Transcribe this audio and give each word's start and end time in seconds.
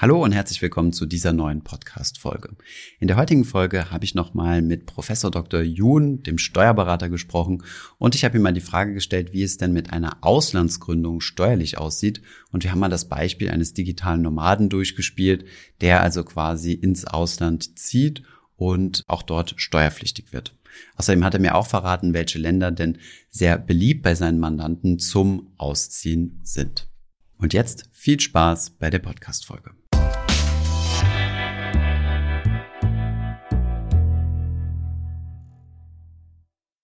Hallo 0.00 0.22
und 0.22 0.30
herzlich 0.30 0.62
willkommen 0.62 0.92
zu 0.92 1.06
dieser 1.06 1.32
neuen 1.32 1.62
Podcast-Folge. 1.62 2.54
In 3.00 3.08
der 3.08 3.16
heutigen 3.16 3.44
Folge 3.44 3.90
habe 3.90 4.04
ich 4.04 4.14
nochmal 4.14 4.62
mit 4.62 4.86
Professor 4.86 5.28
Dr. 5.28 5.60
Jun, 5.60 6.22
dem 6.22 6.38
Steuerberater, 6.38 7.08
gesprochen 7.08 7.64
und 7.98 8.14
ich 8.14 8.24
habe 8.24 8.36
ihm 8.36 8.44
mal 8.44 8.52
die 8.52 8.60
Frage 8.60 8.94
gestellt, 8.94 9.32
wie 9.32 9.42
es 9.42 9.56
denn 9.56 9.72
mit 9.72 9.92
einer 9.92 10.18
Auslandsgründung 10.20 11.20
steuerlich 11.20 11.78
aussieht. 11.78 12.22
Und 12.52 12.62
wir 12.62 12.70
haben 12.70 12.78
mal 12.78 12.88
das 12.88 13.08
Beispiel 13.08 13.50
eines 13.50 13.74
digitalen 13.74 14.22
Nomaden 14.22 14.68
durchgespielt, 14.68 15.46
der 15.80 16.00
also 16.00 16.22
quasi 16.22 16.74
ins 16.74 17.04
Ausland 17.04 17.76
zieht 17.76 18.22
und 18.54 19.02
auch 19.08 19.24
dort 19.24 19.54
steuerpflichtig 19.56 20.32
wird. 20.32 20.54
Außerdem 20.94 21.24
hat 21.24 21.34
er 21.34 21.40
mir 21.40 21.56
auch 21.56 21.66
verraten, 21.66 22.14
welche 22.14 22.38
Länder 22.38 22.70
denn 22.70 22.98
sehr 23.30 23.58
beliebt 23.58 24.04
bei 24.04 24.14
seinen 24.14 24.38
Mandanten 24.38 25.00
zum 25.00 25.48
Ausziehen 25.56 26.38
sind. 26.44 26.88
Und 27.36 27.52
jetzt 27.52 27.90
viel 27.92 28.20
Spaß 28.20 28.70
bei 28.78 28.90
der 28.90 29.00
Podcast-Folge. 29.00 29.77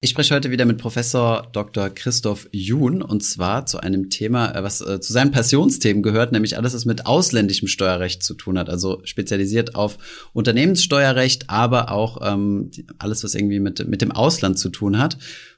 Ich 0.04 0.10
spreche 0.10 0.34
heute 0.34 0.50
wieder 0.50 0.66
mit 0.66 0.76
Professor 0.76 1.48
Dr. 1.54 1.88
Christoph 1.88 2.46
Jun 2.52 3.00
und 3.00 3.24
zwar 3.24 3.64
zu 3.64 3.80
einem 3.80 4.10
Thema, 4.10 4.54
äh, 4.54 4.62
was 4.62 4.82
äh, 4.82 5.00
zu 5.00 5.14
seinen 5.14 5.30
Passionsthemen 5.30 6.02
gehört, 6.02 6.30
nämlich 6.30 6.58
alles, 6.58 6.74
was 6.74 6.84
mit 6.84 7.06
ausländischem 7.06 7.68
Steuerrecht 7.68 8.22
zu 8.22 8.34
tun 8.34 8.58
hat. 8.58 8.68
Also 8.68 9.00
spezialisiert 9.04 9.77
auf 9.77 9.96
Unternehmenssteuerrecht, 10.34 11.48
aber 11.48 11.90
auch 11.90 12.18
ähm, 12.20 12.70
alles, 12.98 13.24
was 13.24 13.34
irgendwie 13.34 13.60
mit, 13.60 13.88
mit 13.88 14.02
dem 14.02 14.12
Ausland 14.12 14.58
zu 14.58 14.68
tun 14.68 14.98
hat. 14.98 15.16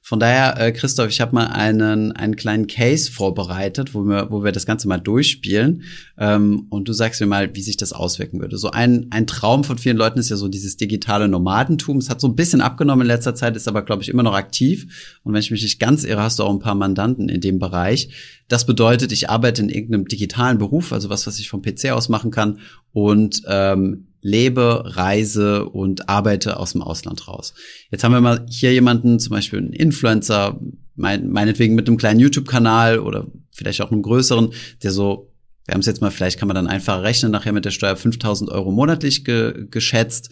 Von 0.09 0.21
daher, 0.21 0.57
äh, 0.61 0.71
Christoph, 0.71 1.09
ich 1.09 1.21
habe 1.21 1.35
mal 1.35 1.49
einen, 1.49 2.13
einen 2.13 2.37
kleinen 2.37 2.69
Case 2.69 3.11
vorbereitet, 3.11 3.93
wo 3.93 4.05
wir, 4.05 4.31
wo 4.31 4.45
wir 4.45 4.53
das 4.53 4.65
Ganze 4.65 4.87
mal 4.87 5.01
durchspielen. 5.01 5.83
Ähm, 6.17 6.67
und 6.71 6.87
du 6.87 6.93
sagst 6.93 7.21
mir 7.21 7.27
mal, 7.27 7.53
wie 7.57 7.61
sich 7.61 7.77
das 7.77 7.93
auswirken 7.93 8.41
würde. 8.41 8.57
So 8.57 8.71
ein, 8.71 9.09
ein 9.11 9.27
Traum 9.27 9.65
von 9.65 9.79
vielen 9.79 9.97
Leuten 9.97 10.21
ist 10.21 10.29
ja 10.29 10.37
so 10.37 10.47
dieses 10.47 10.77
digitale 10.77 11.27
Nomadentum. 11.27 11.97
Es 11.97 12.09
hat 12.09 12.21
so 12.21 12.29
ein 12.29 12.37
bisschen 12.37 12.61
abgenommen 12.61 13.01
in 13.01 13.09
letzter 13.09 13.35
Zeit, 13.35 13.57
ist 13.57 13.67
aber, 13.67 13.83
glaube 13.83 14.05
ich, 14.05 14.09
immer 14.09 14.23
noch 14.23 14.33
aktiv. 14.37 15.19
Und 15.23 15.33
wenn 15.33 15.41
ich 15.41 15.51
mich 15.51 15.63
nicht 15.63 15.81
ganz 15.81 16.05
irre, 16.05 16.23
hast 16.23 16.39
du 16.39 16.45
auch 16.45 16.53
ein 16.53 16.61
paar 16.61 16.75
Mandanten 16.75 17.29
in 17.29 17.41
dem 17.41 17.59
Bereich. 17.59 18.11
Das 18.49 18.67
bedeutet, 18.67 19.13
ich 19.13 19.29
arbeite 19.29 19.63
in 19.63 19.69
irgendeinem 19.69 20.07
digitalen 20.07 20.59
Beruf, 20.59 20.93
also 20.93 21.11
was, 21.11 21.27
was 21.27 21.39
ich 21.39 21.49
vom 21.49 21.63
PC 21.63 21.91
aus 21.91 22.09
machen 22.09 22.31
kann 22.31 22.61
und 22.93 23.43
ähm, 23.49 24.09
lebe, 24.21 24.83
reise 24.97 25.67
und 25.67 26.09
arbeite 26.09 26.59
aus 26.59 26.73
dem 26.73 26.83
Ausland 26.83 27.29
raus. 27.29 27.55
Jetzt 27.91 28.03
haben 28.03 28.13
wir 28.13 28.21
mal 28.21 28.45
hier 28.49 28.73
jemanden, 28.73 29.19
zum 29.21 29.31
Beispiel 29.31 29.61
einen 29.61 29.73
Influencer, 29.73 30.61
mein, 30.97 31.31
meinetwegen 31.31 31.75
mit 31.75 31.87
einem 31.87 31.97
kleinen 31.97 32.21
YouTube-Kanal 32.21 32.99
oder 32.99 33.27
vielleicht 33.53 33.81
auch 33.83 33.93
einem 33.93 34.03
größeren, 34.03 34.51
der 34.83 34.91
so, 34.91 35.33
wir 35.67 35.75
haben 35.75 35.81
es 35.81 35.87
jetzt 35.87 36.01
mal, 36.01 36.11
vielleicht 36.11 36.39
kann 36.39 36.49
man 36.49 36.55
dann 36.55 36.67
einfach 36.67 37.03
rechnen, 37.03 37.33
nachher 37.33 37.53
mit 37.53 37.65
der 37.65 37.71
Steuer 37.71 37.97
5000 37.97 38.51
Euro 38.51 38.73
monatlich 38.73 39.25
ge 39.25 39.67
geschätzt 39.71 40.31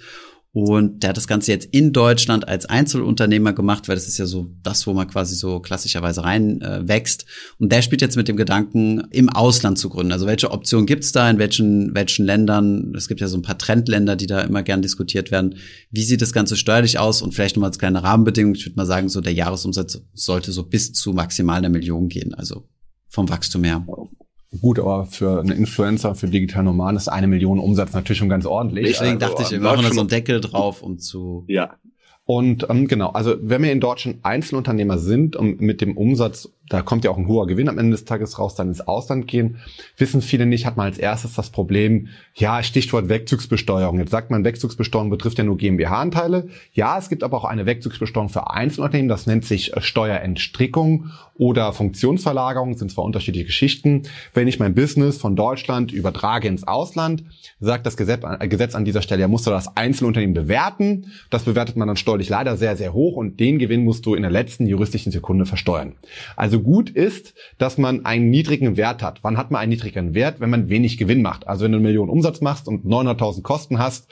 und 0.54 1.02
der 1.02 1.10
hat 1.10 1.16
das 1.16 1.26
Ganze 1.26 1.50
jetzt 1.50 1.66
in 1.72 1.92
Deutschland 1.92 2.46
als 2.46 2.64
Einzelunternehmer 2.66 3.52
gemacht, 3.54 3.88
weil 3.88 3.96
das 3.96 4.06
ist 4.06 4.18
ja 4.18 4.26
so 4.26 4.52
das, 4.62 4.86
wo 4.86 4.92
man 4.92 5.08
quasi 5.08 5.34
so 5.34 5.58
klassischerweise 5.58 6.22
rein 6.22 6.60
äh, 6.60 6.86
wächst. 6.86 7.26
Und 7.58 7.72
der 7.72 7.82
spielt 7.82 8.00
jetzt 8.00 8.14
mit 8.14 8.28
dem 8.28 8.36
Gedanken, 8.36 9.00
im 9.10 9.28
Ausland 9.28 9.80
zu 9.80 9.88
gründen. 9.88 10.12
Also 10.12 10.26
welche 10.26 10.52
Optionen 10.52 10.86
gibt's 10.86 11.10
da, 11.10 11.28
in 11.28 11.40
welchen, 11.40 11.92
welchen 11.96 12.24
Ländern? 12.24 12.92
Es 12.96 13.08
gibt 13.08 13.20
ja 13.20 13.26
so 13.26 13.36
ein 13.36 13.42
paar 13.42 13.58
Trendländer, 13.58 14.14
die 14.14 14.28
da 14.28 14.42
immer 14.42 14.62
gern 14.62 14.80
diskutiert 14.80 15.32
werden. 15.32 15.56
Wie 15.90 16.04
sieht 16.04 16.22
das 16.22 16.32
Ganze 16.32 16.56
steuerlich 16.56 17.00
aus? 17.00 17.20
Und 17.20 17.34
vielleicht 17.34 17.56
nochmal 17.56 17.70
als 17.70 17.80
kleine 17.80 18.04
Rahmenbedingung. 18.04 18.54
Ich 18.54 18.64
würde 18.64 18.76
mal 18.76 18.86
sagen, 18.86 19.08
so 19.08 19.20
der 19.20 19.34
Jahresumsatz 19.34 20.02
sollte 20.12 20.52
so 20.52 20.62
bis 20.62 20.92
zu 20.92 21.12
maximal 21.14 21.58
einer 21.58 21.68
Million 21.68 22.08
gehen. 22.08 22.32
Also 22.32 22.68
vom 23.08 23.28
Wachstum 23.28 23.64
her. 23.64 23.84
Gut, 24.60 24.78
aber 24.78 25.06
für 25.06 25.40
einen 25.40 25.56
Influencer, 25.56 26.14
für 26.14 26.28
Digital 26.28 26.64
Nomaden 26.64 26.96
ist 26.96 27.08
eine 27.08 27.26
Million 27.26 27.58
Umsatz 27.58 27.92
natürlich 27.92 28.18
schon 28.18 28.28
ganz 28.28 28.46
ordentlich. 28.46 28.86
Deswegen 28.86 29.22
also, 29.22 29.34
dachte 29.34 29.42
ich, 29.42 29.50
wir 29.50 29.60
machen 29.60 29.82
da 29.82 29.92
so 29.92 30.00
einen 30.00 30.08
Deckel 30.08 30.40
drauf, 30.40 30.82
um 30.82 30.98
zu. 30.98 31.44
Ja. 31.48 31.76
Und 32.26 32.66
ähm, 32.70 32.88
genau, 32.88 33.10
also 33.10 33.36
wenn 33.40 33.62
wir 33.62 33.70
in 33.70 33.80
Deutschland 33.80 34.18
Einzelunternehmer 34.22 34.98
sind 34.98 35.36
und 35.36 35.60
mit 35.60 35.80
dem 35.80 35.96
Umsatz 35.96 36.50
da 36.68 36.82
kommt 36.82 37.04
ja 37.04 37.10
auch 37.10 37.18
ein 37.18 37.28
hoher 37.28 37.46
Gewinn 37.46 37.68
am 37.68 37.78
Ende 37.78 37.92
des 37.92 38.04
Tages 38.04 38.38
raus, 38.38 38.54
dann 38.54 38.68
ins 38.68 38.80
Ausland 38.80 39.26
gehen. 39.26 39.58
Wissen 39.98 40.22
viele 40.22 40.46
nicht, 40.46 40.64
hat 40.64 40.76
man 40.76 40.86
als 40.86 40.98
erstes 40.98 41.34
das 41.34 41.50
Problem, 41.50 42.08
ja, 42.34 42.62
Stichwort 42.62 43.08
Wegzugsbesteuerung. 43.08 43.98
Jetzt 43.98 44.10
sagt 44.10 44.30
man, 44.30 44.44
Wegzugsbesteuerung 44.44 45.10
betrifft 45.10 45.38
ja 45.38 45.44
nur 45.44 45.58
GmbH-Anteile. 45.58 46.48
Ja, 46.72 46.98
es 46.98 47.08
gibt 47.08 47.22
aber 47.22 47.36
auch 47.36 47.44
eine 47.44 47.66
Wegzugsbesteuerung 47.66 48.30
für 48.30 48.50
Einzelunternehmen, 48.50 49.08
das 49.08 49.26
nennt 49.26 49.44
sich 49.44 49.72
Steuerentstrickung 49.78 51.10
oder 51.36 51.72
Funktionsverlagerung, 51.72 52.76
sind 52.76 52.90
zwar 52.90 53.04
unterschiedliche 53.04 53.46
Geschichten. 53.46 54.02
Wenn 54.32 54.48
ich 54.48 54.58
mein 54.58 54.74
Business 54.74 55.18
von 55.18 55.36
Deutschland 55.36 55.92
übertrage 55.92 56.48
ins 56.48 56.66
Ausland, 56.66 57.24
sagt 57.60 57.86
das 57.86 57.96
Gesetz, 57.96 58.22
äh, 58.24 58.48
Gesetz 58.48 58.74
an 58.74 58.84
dieser 58.84 59.02
Stelle, 59.02 59.22
ja, 59.22 59.28
musst 59.28 59.46
du 59.46 59.50
das 59.50 59.76
Einzelunternehmen 59.76 60.34
bewerten. 60.34 61.12
Das 61.30 61.44
bewertet 61.44 61.76
man 61.76 61.88
dann 61.88 61.96
steuerlich 61.96 62.28
leider 62.28 62.56
sehr, 62.56 62.76
sehr 62.76 62.92
hoch 62.92 63.16
und 63.16 63.40
den 63.40 63.58
Gewinn 63.58 63.84
musst 63.84 64.06
du 64.06 64.14
in 64.14 64.22
der 64.22 64.30
letzten 64.30 64.66
juristischen 64.66 65.12
Sekunde 65.12 65.46
versteuern. 65.46 65.94
Also 66.36 66.53
also 66.54 66.62
gut 66.62 66.90
ist, 66.90 67.34
dass 67.58 67.78
man 67.78 68.04
einen 68.04 68.30
niedrigen 68.30 68.76
Wert 68.76 69.02
hat. 69.02 69.18
Wann 69.22 69.36
hat 69.36 69.50
man 69.50 69.60
einen 69.60 69.70
niedrigen 69.70 70.14
Wert? 70.14 70.38
Wenn 70.38 70.50
man 70.50 70.68
wenig 70.68 70.98
Gewinn 70.98 71.20
macht. 71.20 71.48
Also 71.48 71.64
wenn 71.64 71.72
du 71.72 71.78
eine 71.78 71.86
Million 71.88 72.08
Umsatz 72.08 72.40
machst 72.40 72.68
und 72.68 72.84
900.000 72.84 73.42
Kosten 73.42 73.78
hast, 73.80 74.06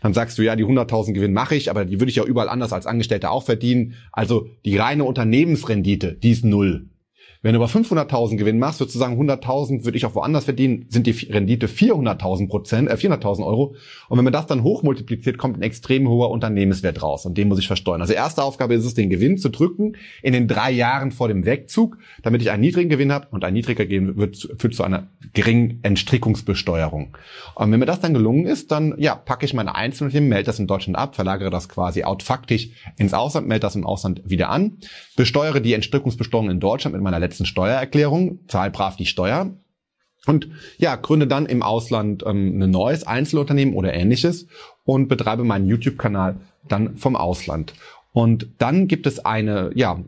dann 0.00 0.14
sagst 0.14 0.38
du, 0.38 0.42
ja, 0.42 0.54
die 0.54 0.64
100.000 0.64 1.12
Gewinn 1.12 1.32
mache 1.32 1.56
ich, 1.56 1.70
aber 1.70 1.84
die 1.84 1.98
würde 1.98 2.10
ich 2.10 2.16
ja 2.16 2.24
überall 2.24 2.48
anders 2.48 2.72
als 2.72 2.86
Angestellter 2.86 3.32
auch 3.32 3.42
verdienen. 3.42 3.94
Also 4.12 4.48
die 4.64 4.76
reine 4.76 5.02
Unternehmensrendite, 5.02 6.12
die 6.12 6.30
ist 6.30 6.44
null. 6.44 6.86
Wenn 7.40 7.54
du 7.54 7.62
aber 7.62 7.70
500.000 7.70 8.36
Gewinn 8.36 8.58
machst, 8.58 8.80
würdest 8.80 8.96
du 8.96 8.98
sagen, 8.98 9.20
100.000 9.20 9.84
würde 9.84 9.96
ich 9.96 10.04
auch 10.04 10.14
woanders 10.16 10.44
verdienen, 10.44 10.86
sind 10.88 11.06
die 11.06 11.12
Rendite 11.12 11.68
400.000 11.68 12.48
Prozent, 12.48 12.88
äh, 12.88 12.94
400.000 12.94 13.46
Euro. 13.46 13.76
Und 14.08 14.18
wenn 14.18 14.24
man 14.24 14.32
das 14.32 14.46
dann 14.46 14.64
hochmultipliziert, 14.64 15.38
kommt 15.38 15.56
ein 15.56 15.62
extrem 15.62 16.08
hoher 16.08 16.30
Unternehmenswert 16.30 17.00
raus 17.00 17.26
und 17.26 17.38
den 17.38 17.48
muss 17.48 17.60
ich 17.60 17.68
versteuern. 17.68 18.00
Also 18.00 18.12
erste 18.12 18.42
Aufgabe 18.42 18.74
ist 18.74 18.84
es, 18.84 18.94
den 18.94 19.08
Gewinn 19.08 19.38
zu 19.38 19.50
drücken 19.50 19.96
in 20.22 20.32
den 20.32 20.48
drei 20.48 20.72
Jahren 20.72 21.12
vor 21.12 21.28
dem 21.28 21.44
Wegzug, 21.44 21.98
damit 22.22 22.42
ich 22.42 22.50
einen 22.50 22.60
niedrigen 22.60 22.90
Gewinn 22.90 23.12
habe 23.12 23.28
und 23.30 23.44
ein 23.44 23.54
niedriger 23.54 23.86
Gewinn 23.86 24.16
wird, 24.16 24.36
führt 24.58 24.74
zu 24.74 24.82
einer 24.82 25.06
geringen 25.32 25.78
Entstrickungsbesteuerung. 25.82 27.16
Und 27.54 27.70
wenn 27.70 27.78
mir 27.78 27.86
das 27.86 28.00
dann 28.00 28.14
gelungen 28.14 28.46
ist, 28.46 28.72
dann 28.72 28.94
ja, 28.98 29.14
packe 29.14 29.46
ich 29.46 29.54
meine 29.54 29.76
Einzelunternehmen, 29.76 30.28
melde 30.28 30.46
das 30.46 30.58
in 30.58 30.66
Deutschland 30.66 30.98
ab, 30.98 31.14
verlagere 31.14 31.50
das 31.50 31.68
quasi 31.68 32.02
outfaktisch 32.02 32.70
ins 32.96 33.14
Ausland, 33.14 33.46
melde 33.46 33.60
das 33.60 33.76
im 33.76 33.86
Ausland 33.86 34.22
wieder 34.24 34.50
an, 34.50 34.78
besteuere 35.16 35.60
die 35.60 35.74
Entstrickungsbesteuerung 35.74 36.50
in 36.50 36.60
Deutschland 36.60 36.94
mit 36.94 37.02
meiner 37.02 37.20
letzten 37.28 37.37
Steuererklärung, 37.46 38.40
zahl 38.48 38.70
brav 38.70 38.96
die 38.96 39.06
Steuer 39.06 39.50
und 40.26 40.48
ja, 40.78 40.96
gründe 40.96 41.26
dann 41.26 41.46
im 41.46 41.62
Ausland 41.62 42.22
ähm, 42.26 42.62
ein 42.62 42.70
neues 42.70 43.06
Einzelunternehmen 43.06 43.74
oder 43.74 43.94
ähnliches 43.94 44.46
und 44.84 45.08
betreibe 45.08 45.44
meinen 45.44 45.66
YouTube-Kanal 45.66 46.36
dann 46.68 46.96
vom 46.96 47.16
Ausland. 47.16 47.74
Und 48.12 48.48
dann 48.58 48.88
gibt 48.88 49.06
es 49.06 49.24
eine, 49.24 49.70
ja, 49.74 50.00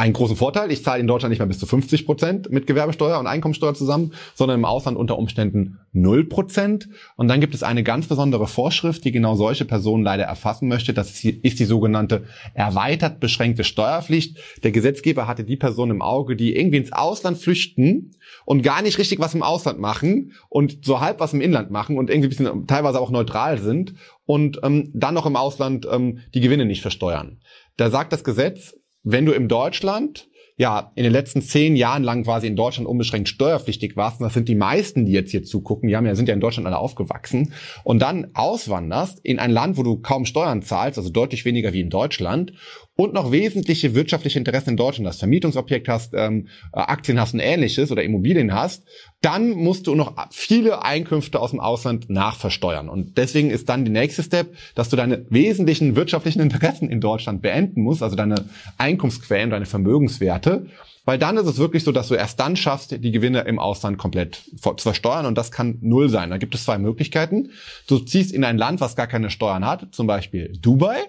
einen 0.00 0.14
großen 0.14 0.34
Vorteil. 0.34 0.72
Ich 0.72 0.82
zahle 0.82 0.98
in 0.98 1.06
Deutschland 1.06 1.30
nicht 1.30 1.40
mehr 1.40 1.46
bis 1.46 1.58
zu 1.58 1.66
50 1.66 2.06
Prozent 2.06 2.50
mit 2.50 2.66
Gewerbesteuer 2.66 3.18
und 3.18 3.26
Einkommensteuer 3.26 3.74
zusammen, 3.74 4.14
sondern 4.34 4.58
im 4.58 4.64
Ausland 4.64 4.96
unter 4.96 5.18
Umständen 5.18 5.78
0 5.92 6.24
Prozent. 6.24 6.88
Und 7.16 7.28
dann 7.28 7.40
gibt 7.40 7.54
es 7.54 7.62
eine 7.62 7.82
ganz 7.82 8.06
besondere 8.06 8.46
Vorschrift, 8.46 9.04
die 9.04 9.12
genau 9.12 9.34
solche 9.34 9.66
Personen 9.66 10.02
leider 10.02 10.24
erfassen 10.24 10.68
möchte. 10.68 10.94
Das 10.94 11.22
ist 11.22 11.60
die 11.60 11.64
sogenannte 11.66 12.24
erweitert 12.54 13.20
beschränkte 13.20 13.62
Steuerpflicht. 13.62 14.38
Der 14.62 14.72
Gesetzgeber 14.72 15.26
hatte 15.26 15.44
die 15.44 15.56
Personen 15.56 15.90
im 15.90 16.02
Auge, 16.02 16.34
die 16.34 16.56
irgendwie 16.56 16.78
ins 16.78 16.92
Ausland 16.92 17.36
flüchten 17.36 18.12
und 18.46 18.62
gar 18.62 18.80
nicht 18.80 18.96
richtig 18.96 19.18
was 19.18 19.34
im 19.34 19.42
Ausland 19.42 19.80
machen 19.80 20.32
und 20.48 20.82
so 20.82 21.00
halb 21.00 21.20
was 21.20 21.34
im 21.34 21.42
Inland 21.42 21.70
machen 21.70 21.98
und 21.98 22.08
irgendwie 22.08 22.28
ein 22.28 22.30
bisschen 22.30 22.66
teilweise 22.66 22.98
auch 23.00 23.10
neutral 23.10 23.58
sind 23.58 23.92
und 24.24 24.60
ähm, 24.62 24.90
dann 24.94 25.12
noch 25.12 25.26
im 25.26 25.36
Ausland 25.36 25.86
ähm, 25.90 26.20
die 26.32 26.40
Gewinne 26.40 26.64
nicht 26.64 26.80
versteuern. 26.80 27.40
Da 27.76 27.90
sagt 27.90 28.12
das 28.12 28.24
Gesetz, 28.24 28.74
wenn 29.02 29.26
du 29.26 29.32
im 29.32 29.48
Deutschland 29.48 30.28
ja, 30.60 30.92
in 30.94 31.04
den 31.04 31.12
letzten 31.12 31.40
zehn 31.40 31.74
Jahren 31.74 32.02
lang 32.02 32.22
quasi 32.22 32.46
in 32.46 32.54
Deutschland 32.54 32.86
unbeschränkt 32.86 33.30
steuerpflichtig 33.30 33.96
warst, 33.96 34.20
und 34.20 34.24
das 34.24 34.34
sind 34.34 34.46
die 34.46 34.54
meisten, 34.54 35.06
die 35.06 35.12
jetzt 35.12 35.30
hier 35.30 35.42
zugucken, 35.42 35.88
die 35.88 35.96
haben 35.96 36.04
ja, 36.04 36.14
sind 36.14 36.28
ja 36.28 36.34
in 36.34 36.40
Deutschland 36.40 36.66
alle 36.66 36.76
aufgewachsen, 36.76 37.54
und 37.82 38.02
dann 38.02 38.32
auswanderst 38.34 39.20
in 39.24 39.38
ein 39.38 39.52
Land, 39.52 39.78
wo 39.78 39.82
du 39.82 39.96
kaum 39.96 40.26
Steuern 40.26 40.60
zahlst, 40.60 40.98
also 40.98 41.08
deutlich 41.08 41.46
weniger 41.46 41.72
wie 41.72 41.80
in 41.80 41.88
Deutschland, 41.88 42.52
und 43.00 43.14
noch 43.14 43.32
wesentliche 43.32 43.94
wirtschaftliche 43.94 44.38
Interessen 44.38 44.70
in 44.70 44.76
Deutschland 44.76 45.08
hast, 45.08 45.20
Vermietungsobjekt 45.20 45.88
hast, 45.88 46.12
ähm, 46.12 46.48
äh, 46.74 46.80
Aktien 46.80 47.18
hast 47.18 47.32
und 47.32 47.40
ähnliches 47.40 47.90
oder 47.90 48.02
Immobilien 48.02 48.52
hast, 48.52 48.84
dann 49.22 49.52
musst 49.52 49.86
du 49.86 49.94
noch 49.94 50.14
viele 50.30 50.84
Einkünfte 50.84 51.40
aus 51.40 51.52
dem 51.52 51.60
Ausland 51.60 52.10
nachversteuern. 52.10 52.90
Und 52.90 53.16
deswegen 53.16 53.48
ist 53.48 53.70
dann 53.70 53.86
die 53.86 53.90
nächste 53.90 54.22
Step, 54.22 54.54
dass 54.74 54.90
du 54.90 54.96
deine 54.96 55.24
wesentlichen 55.30 55.96
wirtschaftlichen 55.96 56.40
Interessen 56.40 56.90
in 56.90 57.00
Deutschland 57.00 57.40
beenden 57.40 57.80
musst, 57.80 58.02
also 58.02 58.16
deine 58.16 58.44
Einkunftsquellen, 58.76 59.48
deine 59.48 59.64
Vermögenswerte. 59.64 60.66
Weil 61.06 61.16
dann 61.16 61.38
ist 61.38 61.46
es 61.46 61.56
wirklich 61.56 61.84
so, 61.84 61.92
dass 61.92 62.08
du 62.08 62.14
erst 62.16 62.38
dann 62.38 62.54
schaffst, 62.54 63.02
die 63.02 63.10
Gewinne 63.12 63.40
im 63.40 63.58
Ausland 63.58 63.96
komplett 63.96 64.42
zu 64.60 64.74
versteuern 64.76 65.24
und 65.24 65.38
das 65.38 65.50
kann 65.50 65.78
null 65.80 66.10
sein. 66.10 66.28
Da 66.28 66.36
gibt 66.36 66.54
es 66.54 66.64
zwei 66.64 66.76
Möglichkeiten. 66.76 67.52
Du 67.86 67.98
ziehst 67.98 68.30
in 68.30 68.44
ein 68.44 68.58
Land, 68.58 68.82
was 68.82 68.94
gar 68.94 69.06
keine 69.06 69.30
Steuern 69.30 69.64
hat, 69.64 69.88
zum 69.92 70.06
Beispiel 70.06 70.52
Dubai 70.60 71.08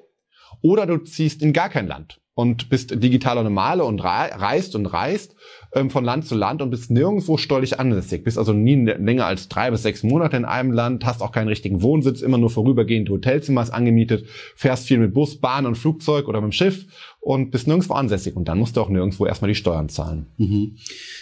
oder 0.61 0.85
du 0.85 0.97
ziehst 0.97 1.41
in 1.41 1.53
gar 1.53 1.69
kein 1.69 1.87
Land. 1.87 2.19
Und 2.41 2.69
bist 2.69 3.03
digitaler 3.03 3.43
Normale 3.43 3.83
und 3.83 3.99
reist 3.99 4.75
und 4.75 4.87
reist 4.87 5.35
ähm, 5.73 5.91
von 5.91 6.03
Land 6.03 6.25
zu 6.25 6.33
Land 6.33 6.63
und 6.63 6.71
bist 6.71 6.89
nirgendwo 6.89 7.37
steuerlich 7.37 7.79
ansässig. 7.79 8.23
Bist 8.23 8.39
also 8.39 8.51
nie 8.51 8.83
länger 8.83 9.27
als 9.27 9.47
drei 9.47 9.69
bis 9.69 9.83
sechs 9.83 10.01
Monate 10.01 10.37
in 10.37 10.45
einem 10.45 10.71
Land, 10.71 11.05
hast 11.05 11.21
auch 11.21 11.31
keinen 11.31 11.49
richtigen 11.49 11.83
Wohnsitz, 11.83 12.23
immer 12.23 12.39
nur 12.39 12.49
vorübergehend 12.49 13.11
Hotelzimmers 13.11 13.69
angemietet, 13.69 14.25
fährst 14.55 14.87
viel 14.87 14.97
mit 14.97 15.13
Bus, 15.13 15.37
Bahn 15.37 15.67
und 15.67 15.77
Flugzeug 15.77 16.27
oder 16.27 16.41
mit 16.41 16.49
dem 16.49 16.53
Schiff 16.53 16.87
und 17.21 17.51
bist 17.51 17.67
nirgendwo 17.67 17.93
ansässig 17.93 18.35
und 18.35 18.47
dann 18.47 18.57
musst 18.57 18.75
du 18.75 18.81
auch 18.81 18.89
nirgendwo 18.89 19.27
erstmal 19.27 19.49
die 19.49 19.55
Steuern 19.55 19.89
zahlen. 19.89 20.25
Mhm. 20.37 20.77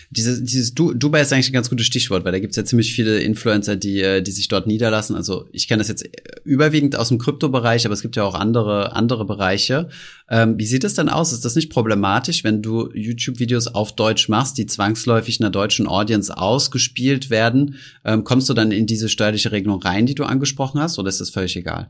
Dieses, 0.09 0.41
dieses 0.41 0.73
du 0.73 0.93
Dubai 0.93 1.19
ist 1.19 1.33
eigentlich 1.33 1.49
ein 1.49 1.53
ganz 1.53 1.69
gutes 1.69 1.85
Stichwort, 1.85 2.23
weil 2.23 2.31
da 2.31 2.39
gibt's 2.39 2.55
ja 2.55 2.63
ziemlich 2.63 2.93
viele 2.93 3.19
Influencer, 3.19 3.75
die, 3.75 3.99
äh, 3.99 4.21
die 4.21 4.31
sich 4.31 4.47
dort 4.47 4.65
niederlassen. 4.65 5.17
Also 5.17 5.47
ich 5.51 5.67
kenne 5.67 5.79
das 5.79 5.89
jetzt 5.89 6.09
überwiegend 6.45 6.95
aus 6.95 7.09
dem 7.09 7.17
Kryptobereich, 7.17 7.85
aber 7.85 7.93
es 7.93 8.01
gibt 8.01 8.15
ja 8.15 8.23
auch 8.23 8.35
andere, 8.35 8.95
andere 8.95 9.25
Bereiche. 9.25 9.89
Ähm, 10.29 10.57
wie 10.57 10.65
sieht 10.65 10.85
es 10.85 10.93
denn 11.09 11.15
aus? 11.15 11.33
Ist 11.33 11.45
das 11.45 11.55
nicht 11.55 11.69
problematisch, 11.69 12.43
wenn 12.43 12.61
du 12.61 12.89
YouTube-Videos 12.93 13.67
auf 13.67 13.93
Deutsch 13.93 14.29
machst, 14.29 14.57
die 14.57 14.65
zwangsläufig 14.65 15.39
einer 15.39 15.49
deutschen 15.49 15.87
Audience 15.87 16.35
ausgespielt 16.35 17.29
werden? 17.29 17.75
Ähm, 18.05 18.23
kommst 18.23 18.49
du 18.49 18.53
dann 18.53 18.71
in 18.71 18.85
diese 18.85 19.09
steuerliche 19.09 19.51
Regelung 19.51 19.81
rein, 19.81 20.05
die 20.05 20.15
du 20.15 20.23
angesprochen 20.23 20.79
hast, 20.81 20.99
oder 20.99 21.09
ist 21.09 21.21
das 21.21 21.29
völlig 21.29 21.55
egal? 21.55 21.89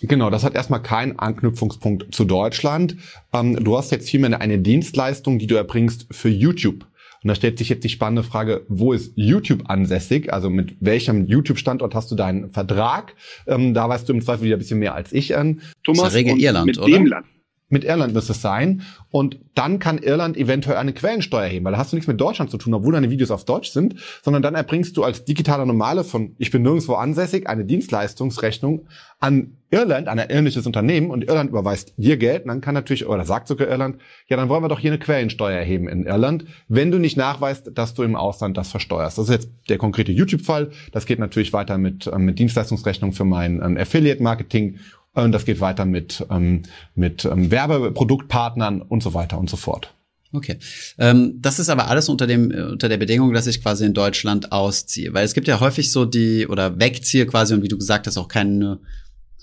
Genau, 0.00 0.28
das 0.28 0.44
hat 0.44 0.54
erstmal 0.54 0.82
keinen 0.82 1.18
Anknüpfungspunkt 1.18 2.14
zu 2.14 2.24
Deutschland. 2.24 2.96
Ähm, 3.32 3.62
du 3.62 3.76
hast 3.76 3.90
jetzt 3.90 4.08
vielmehr 4.10 4.40
eine 4.40 4.58
Dienstleistung, 4.58 5.38
die 5.38 5.46
du 5.46 5.54
erbringst 5.54 6.06
für 6.10 6.28
YouTube. 6.28 6.86
Und 7.22 7.28
da 7.28 7.34
stellt 7.34 7.56
sich 7.56 7.70
jetzt 7.70 7.84
die 7.84 7.88
spannende 7.88 8.22
Frage, 8.22 8.66
wo 8.68 8.92
ist 8.92 9.14
YouTube 9.16 9.70
ansässig? 9.70 10.30
Also 10.30 10.50
mit 10.50 10.76
welchem 10.80 11.26
YouTube-Standort 11.26 11.94
hast 11.94 12.10
du 12.10 12.16
deinen 12.16 12.50
Vertrag? 12.50 13.14
Ähm, 13.46 13.72
da 13.72 13.88
weißt 13.88 14.06
du 14.06 14.12
im 14.12 14.20
Zweifel 14.20 14.44
wieder 14.44 14.56
ein 14.56 14.58
bisschen 14.58 14.78
mehr 14.78 14.94
als 14.94 15.10
ich 15.10 15.34
an. 15.34 15.62
Thomas, 15.84 16.02
das 16.02 16.08
ist 16.12 16.18
Regel 16.18 16.38
Irland, 16.38 16.66
mit 16.66 16.78
oder? 16.78 16.86
Dem 16.86 17.06
Land 17.06 17.26
mit 17.74 17.84
Irland 17.84 18.14
müsste 18.14 18.32
es 18.32 18.40
sein. 18.40 18.82
Und 19.10 19.38
dann 19.54 19.78
kann 19.78 19.98
Irland 19.98 20.36
eventuell 20.36 20.78
eine 20.78 20.94
Quellensteuer 20.94 21.44
erheben, 21.44 21.66
weil 21.66 21.72
da 21.72 21.78
hast 21.78 21.92
du 21.92 21.96
nichts 21.96 22.08
mit 22.08 22.20
Deutschland 22.20 22.50
zu 22.50 22.56
tun, 22.56 22.72
obwohl 22.72 22.94
deine 22.94 23.10
Videos 23.10 23.30
auf 23.30 23.44
Deutsch 23.44 23.70
sind, 23.70 23.96
sondern 24.22 24.42
dann 24.42 24.54
erbringst 24.54 24.96
du 24.96 25.04
als 25.04 25.24
digitaler 25.24 25.66
Normale 25.66 26.02
von 26.04 26.34
ich 26.38 26.50
bin 26.50 26.62
nirgendwo 26.62 26.94
ansässig 26.94 27.46
eine 27.46 27.64
Dienstleistungsrechnung 27.64 28.88
an 29.20 29.58
Irland, 29.70 30.08
an 30.08 30.18
ein 30.18 30.28
irländisches 30.28 30.66
Unternehmen 30.66 31.10
und 31.10 31.24
Irland 31.24 31.50
überweist 31.50 31.94
dir 31.96 32.16
Geld 32.16 32.42
und 32.42 32.48
dann 32.48 32.60
kann 32.60 32.74
natürlich, 32.74 33.06
oder 33.06 33.24
sagt 33.24 33.48
sogar 33.48 33.68
Irland, 33.68 33.98
ja, 34.28 34.36
dann 34.36 34.48
wollen 34.48 34.62
wir 34.62 34.68
doch 34.68 34.78
hier 34.78 34.92
eine 34.92 35.00
Quellensteuer 35.00 35.58
erheben 35.58 35.88
in 35.88 36.06
Irland, 36.06 36.44
wenn 36.68 36.90
du 36.90 36.98
nicht 36.98 37.16
nachweist, 37.16 37.70
dass 37.74 37.94
du 37.94 38.02
im 38.02 38.16
Ausland 38.16 38.56
das 38.56 38.70
versteuerst. 38.70 39.18
Das 39.18 39.28
ist 39.28 39.34
jetzt 39.34 39.50
der 39.68 39.78
konkrete 39.78 40.12
YouTube-Fall. 40.12 40.70
Das 40.92 41.06
geht 41.06 41.18
natürlich 41.18 41.52
weiter 41.52 41.78
mit, 41.78 42.06
äh, 42.06 42.18
mit 42.18 42.38
Dienstleistungsrechnung 42.38 43.12
für 43.12 43.24
mein 43.24 43.62
ähm, 43.62 43.76
Affiliate-Marketing 43.76 44.78
und 45.14 45.32
das 45.32 45.44
geht 45.44 45.60
weiter 45.60 45.84
mit, 45.84 46.26
ähm, 46.30 46.62
mit 46.94 47.24
ähm, 47.24 47.50
Werbeproduktpartnern 47.50 48.82
und 48.82 49.02
so 49.02 49.14
weiter 49.14 49.38
und 49.38 49.48
so 49.48 49.56
fort. 49.56 49.94
Okay. 50.32 50.58
Ähm, 50.98 51.38
das 51.40 51.60
ist 51.60 51.68
aber 51.68 51.86
alles 51.88 52.08
unter 52.08 52.26
dem 52.26 52.50
unter 52.50 52.88
der 52.88 52.96
Bedingung, 52.96 53.32
dass 53.32 53.46
ich 53.46 53.62
quasi 53.62 53.84
in 53.86 53.94
Deutschland 53.94 54.50
ausziehe, 54.50 55.14
weil 55.14 55.24
es 55.24 55.32
gibt 55.32 55.46
ja 55.46 55.60
häufig 55.60 55.92
so 55.92 56.04
die 56.04 56.48
oder 56.48 56.80
wegziehe 56.80 57.26
quasi 57.26 57.54
und 57.54 57.62
wie 57.62 57.68
du 57.68 57.78
gesagt 57.78 58.06
hast 58.06 58.18
auch 58.18 58.28
keine 58.28 58.80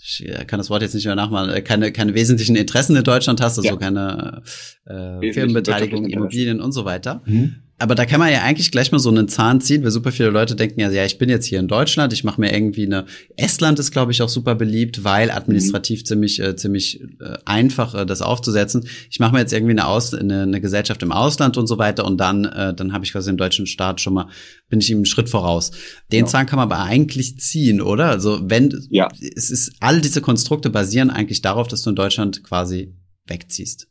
ich 0.04 0.26
kann 0.48 0.58
das 0.58 0.72
Wort 0.72 0.82
jetzt 0.82 0.96
nicht 0.96 1.06
mehr 1.06 1.16
nachmachen, 1.16 1.52
äh, 1.52 1.62
keine, 1.62 1.92
keine 1.92 2.16
wesentlichen 2.16 2.56
Interessen 2.56 2.96
in 2.96 3.04
Deutschland 3.04 3.40
hast, 3.40 3.60
also 3.60 3.70
ja. 3.70 3.76
keine 3.76 4.42
äh, 4.86 5.32
Firmenbeteiligung, 5.32 6.08
Immobilien 6.08 6.60
und 6.60 6.72
so 6.72 6.86
weiter. 6.86 7.22
Mhm 7.26 7.62
aber 7.82 7.96
da 7.96 8.06
kann 8.06 8.20
man 8.20 8.32
ja 8.32 8.44
eigentlich 8.44 8.72
gleich 8.72 8.92
mal 8.92 9.00
so 9.00 9.10
einen 9.10 9.28
Zahn 9.28 9.60
ziehen, 9.60 9.84
weil 9.84 9.92
super 9.92 10.12
viele 10.12 10.30
Leute 10.30 10.56
denken 10.56 10.80
ja, 10.80 10.90
ja, 10.92 11.04
ich 11.04 11.18
bin 11.18 11.30
jetzt 11.30 11.46
hier 11.46 11.60
in 11.60 11.68
Deutschland, 11.68 12.14
ich 12.14 12.24
mache 12.24 12.40
mir 12.40 12.54
irgendwie 12.54 12.86
eine 12.86 13.06
Estland 13.36 13.80
ist 13.80 13.92
glaube 13.92 14.12
ich 14.12 14.22
auch 14.22 14.30
super 14.30 14.56
beliebt, 14.56 15.04
weil 15.04 15.32
administrativ 15.32 16.02
mhm. 16.02 16.06
ziemlich 16.06 16.40
äh, 16.40 16.56
ziemlich 16.56 17.02
äh, 17.20 17.38
einfach 17.46 17.96
äh, 17.96 18.06
das 18.06 18.22
aufzusetzen. 18.22 18.88
Ich 19.10 19.20
mache 19.20 19.34
mir 19.34 19.40
jetzt 19.40 19.54
irgendwie 19.54 19.72
eine, 19.72 19.88
Aus 19.88 20.14
eine, 20.14 20.44
eine 20.44 20.62
Gesellschaft 20.62 21.02
im 21.04 21.12
Ausland 21.12 21.58
und 21.58 21.68
so 21.68 21.78
weiter 21.78 22.06
und 22.06 22.18
dann 22.18 22.46
äh, 22.46 22.74
dann 22.74 22.94
habe 22.94 23.04
ich 23.04 23.12
quasi 23.12 23.30
im 23.30 23.38
deutschen 23.38 23.66
Staat 23.66 24.00
schon 24.00 24.14
mal 24.14 24.28
bin 24.70 24.80
ich 24.80 24.90
ihm 24.90 25.00
einen 25.00 25.06
Schritt 25.06 25.30
voraus. 25.30 25.72
Den 26.12 26.26
ja. 26.26 26.26
Zahn 26.28 26.46
kann 26.46 26.58
man 26.58 26.72
aber 26.72 26.84
eigentlich 26.84 27.40
ziehen, 27.40 27.82
oder? 27.82 28.06
Also 28.06 28.40
wenn 28.44 28.88
ja. 28.90 29.10
es 29.36 29.50
ist 29.50 29.74
all 29.80 30.02
diese 30.02 30.22
Konstrukte 30.22 30.70
basieren 30.70 31.10
eigentlich 31.10 31.42
darauf, 31.42 31.68
dass 31.68 31.82
du 31.82 31.90
in 31.90 31.96
Deutschland 31.96 32.44
quasi 32.44 32.96
wegziehst. 33.28 33.91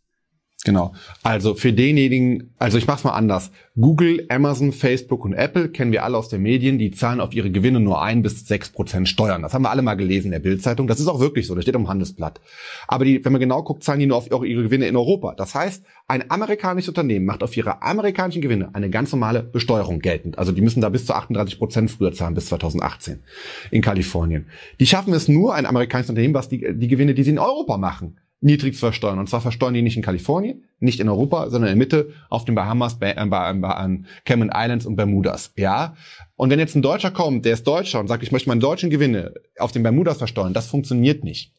Genau. 0.71 0.93
Also 1.25 1.55
für 1.55 1.73
denjenigen, 1.73 2.55
also 2.57 2.79
ich 2.79 2.87
mach's 2.87 3.03
mal 3.03 3.11
anders. 3.11 3.51
Google, 3.75 4.25
Amazon, 4.29 4.71
Facebook 4.71 5.25
und 5.25 5.33
Apple 5.33 5.69
kennen 5.69 5.91
wir 5.91 6.05
alle 6.05 6.17
aus 6.17 6.29
den 6.29 6.43
Medien, 6.43 6.79
die 6.79 6.93
zahlen 6.93 7.21
auf 7.21 7.35
ihre 7.35 7.51
Gewinne 7.51 7.81
nur 7.81 8.01
ein 8.01 8.23
bis 8.23 8.47
sechs 8.47 8.69
Prozent 8.69 9.09
Steuern. 9.09 9.43
Das 9.43 9.53
haben 9.53 9.63
wir 9.63 9.71
alle 9.71 9.83
mal 9.83 9.97
gelesen 9.97 10.27
in 10.27 10.31
der 10.31 10.39
Bildzeitung. 10.39 10.87
Das 10.87 11.01
ist 11.01 11.09
auch 11.09 11.19
wirklich 11.19 11.49
so. 11.49 11.57
Das 11.57 11.65
steht 11.65 11.75
am 11.75 11.89
Handelsblatt. 11.89 12.41
Aber 12.87 13.05
die, 13.05 13.25
wenn 13.25 13.33
man 13.33 13.41
genau 13.41 13.65
guckt, 13.65 13.83
zahlen 13.83 13.99
die 13.99 14.07
nur 14.07 14.17
auf 14.17 14.31
ihre 14.31 14.63
Gewinne 14.63 14.87
in 14.87 14.95
Europa. 14.95 15.35
Das 15.35 15.57
heißt, 15.57 15.83
ein 16.07 16.31
amerikanisches 16.31 16.91
Unternehmen 16.91 17.27
macht 17.27 17.43
auf 17.43 17.57
ihre 17.57 17.83
amerikanischen 17.83 18.43
Gewinne 18.43 18.71
eine 18.73 18.91
ganz 18.91 19.11
normale 19.11 19.43
Besteuerung 19.43 19.99
geltend. 19.99 20.39
Also 20.39 20.53
die 20.53 20.61
müssen 20.61 20.81
da 20.81 20.89
bis 20.89 21.05
zu 21.05 21.15
38 21.15 21.59
Prozent 21.59 21.91
früher 21.91 22.13
zahlen 22.13 22.35
bis 22.35 22.47
2018 22.47 23.25
in 23.73 23.83
Kalifornien. 23.83 24.47
Die 24.79 24.87
schaffen 24.87 25.15
es 25.15 25.27
nur, 25.27 25.53
ein 25.53 25.67
amerikanisches 25.67 26.11
Unternehmen, 26.11 26.35
was 26.35 26.49
die, 26.49 26.65
die 26.79 26.87
Gewinne, 26.87 27.15
die 27.15 27.25
sie 27.25 27.31
in 27.31 27.41
Europa 27.41 27.77
machen, 27.77 28.19
niedrigst 28.41 28.81
versteuern. 28.81 29.19
Und 29.19 29.29
zwar 29.29 29.41
versteuern 29.41 29.75
die 29.75 29.83
nicht 29.83 29.97
in 29.97 30.03
Kalifornien, 30.03 30.65
nicht 30.79 31.01
in 31.01 31.09
Europa, 31.09 31.51
sondern 31.51 31.71
in 31.71 31.79
der 31.79 31.85
Mitte 31.85 32.13
auf 32.29 32.45
den 32.45 32.55
Bahamas, 32.55 32.99
bei, 32.99 33.13
äh, 33.13 33.27
bei, 33.27 33.53
bei 33.53 33.99
Cayman 34.25 34.51
Islands 34.55 34.87
und 34.87 34.97
Bermudas. 34.97 35.53
Ja. 35.57 35.95
Und 36.37 36.51
wenn 36.51 36.59
jetzt 36.59 36.75
ein 36.75 36.83
Deutscher 36.83 37.11
kommt, 37.11 37.45
der 37.45 37.53
ist 37.53 37.67
Deutscher 37.67 38.01
und 38.01 38.09
sagt, 38.09 38.23
ich 38.23 38.33
möchte 38.33 38.49
meine 38.49 38.61
deutschen 38.61 38.91
Gewinne 38.91 39.35
auf 39.59 39.73
den 39.73 39.83
Bermudas 39.83 40.19
versteuern, 40.19 40.55
das 40.55 40.69
funktioniert 40.69 41.23
nicht. 41.23 41.53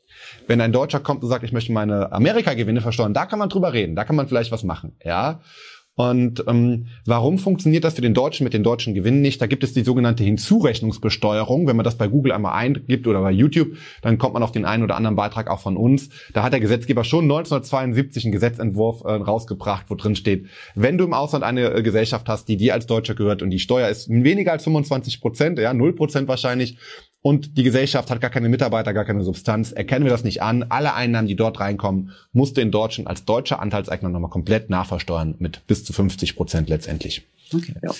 Wenn 0.47 0.61
ein 0.61 0.71
Deutscher 0.71 0.99
kommt 0.99 1.23
und 1.23 1.29
sagt, 1.29 1.43
ich 1.43 1.51
möchte 1.51 1.71
meine 1.71 2.11
Amerika-Gewinne 2.11 2.81
versteuern, 2.81 3.13
da 3.13 3.25
kann 3.25 3.39
man 3.39 3.49
drüber 3.49 3.73
reden, 3.73 3.95
da 3.95 4.03
kann 4.03 4.15
man 4.15 4.27
vielleicht 4.27 4.51
was 4.51 4.63
machen. 4.63 4.95
Ja. 5.03 5.41
Und 5.95 6.45
ähm, 6.47 6.87
warum 7.05 7.37
funktioniert 7.37 7.83
das 7.83 7.95
für 7.95 8.01
den 8.01 8.13
Deutschen 8.13 8.45
mit 8.45 8.53
den 8.53 8.63
deutschen 8.63 8.93
Gewinnen 8.93 9.21
nicht? 9.21 9.41
Da 9.41 9.47
gibt 9.47 9.63
es 9.63 9.73
die 9.73 9.83
sogenannte 9.83 10.23
Hinzurechnungsbesteuerung. 10.23 11.67
Wenn 11.67 11.75
man 11.75 11.83
das 11.83 11.97
bei 11.97 12.07
Google 12.07 12.31
einmal 12.31 12.53
eingibt 12.53 13.07
oder 13.07 13.21
bei 13.21 13.31
YouTube, 13.31 13.75
dann 14.01 14.17
kommt 14.17 14.33
man 14.33 14.41
auf 14.41 14.53
den 14.53 14.63
einen 14.63 14.83
oder 14.83 14.95
anderen 14.95 15.17
Beitrag 15.17 15.49
auch 15.49 15.59
von 15.59 15.75
uns. 15.75 16.09
Da 16.33 16.43
hat 16.43 16.53
der 16.53 16.61
Gesetzgeber 16.61 17.03
schon 17.03 17.25
1972 17.25 18.23
einen 18.23 18.31
Gesetzentwurf 18.31 19.01
äh, 19.03 19.11
rausgebracht, 19.11 19.87
wo 19.89 19.95
drin 19.95 20.15
steht, 20.15 20.47
wenn 20.75 20.97
du 20.97 21.03
im 21.03 21.13
Ausland 21.13 21.43
eine 21.43 21.73
äh, 21.73 21.83
Gesellschaft 21.83 22.29
hast, 22.29 22.47
die 22.47 22.55
dir 22.55 22.73
als 22.73 22.87
Deutscher 22.87 23.13
gehört 23.13 23.41
und 23.41 23.49
die 23.49 23.59
Steuer 23.59 23.89
ist 23.89 24.09
weniger 24.09 24.53
als 24.53 24.63
25 24.63 25.19
Prozent, 25.19 25.59
ja, 25.59 25.73
0 25.73 25.93
Prozent 25.93 26.29
wahrscheinlich, 26.29 26.77
und 27.21 27.57
die 27.57 27.63
Gesellschaft 27.63 28.09
hat 28.09 28.19
gar 28.21 28.31
keine 28.31 28.49
Mitarbeiter, 28.49 28.93
gar 28.93 29.05
keine 29.05 29.23
Substanz, 29.23 29.71
erkennen 29.71 30.05
wir 30.05 30.11
das 30.11 30.23
nicht 30.23 30.41
an. 30.41 30.65
Alle 30.69 30.93
Einnahmen, 30.93 31.27
die 31.27 31.35
dort 31.35 31.59
reinkommen, 31.59 32.11
musste 32.33 32.61
in 32.61 32.71
Deutschland 32.71 33.07
als 33.07 33.25
deutscher 33.25 33.59
Anteilseigner 33.59 34.09
nochmal 34.09 34.31
komplett 34.31 34.69
nachversteuern 34.69 35.35
mit 35.39 35.65
bis 35.67 35.83
zu 35.83 35.93
50 35.93 36.35
Prozent 36.35 36.69
letztendlich. 36.69 37.27
Okay. 37.53 37.75
Ja. 37.83 37.91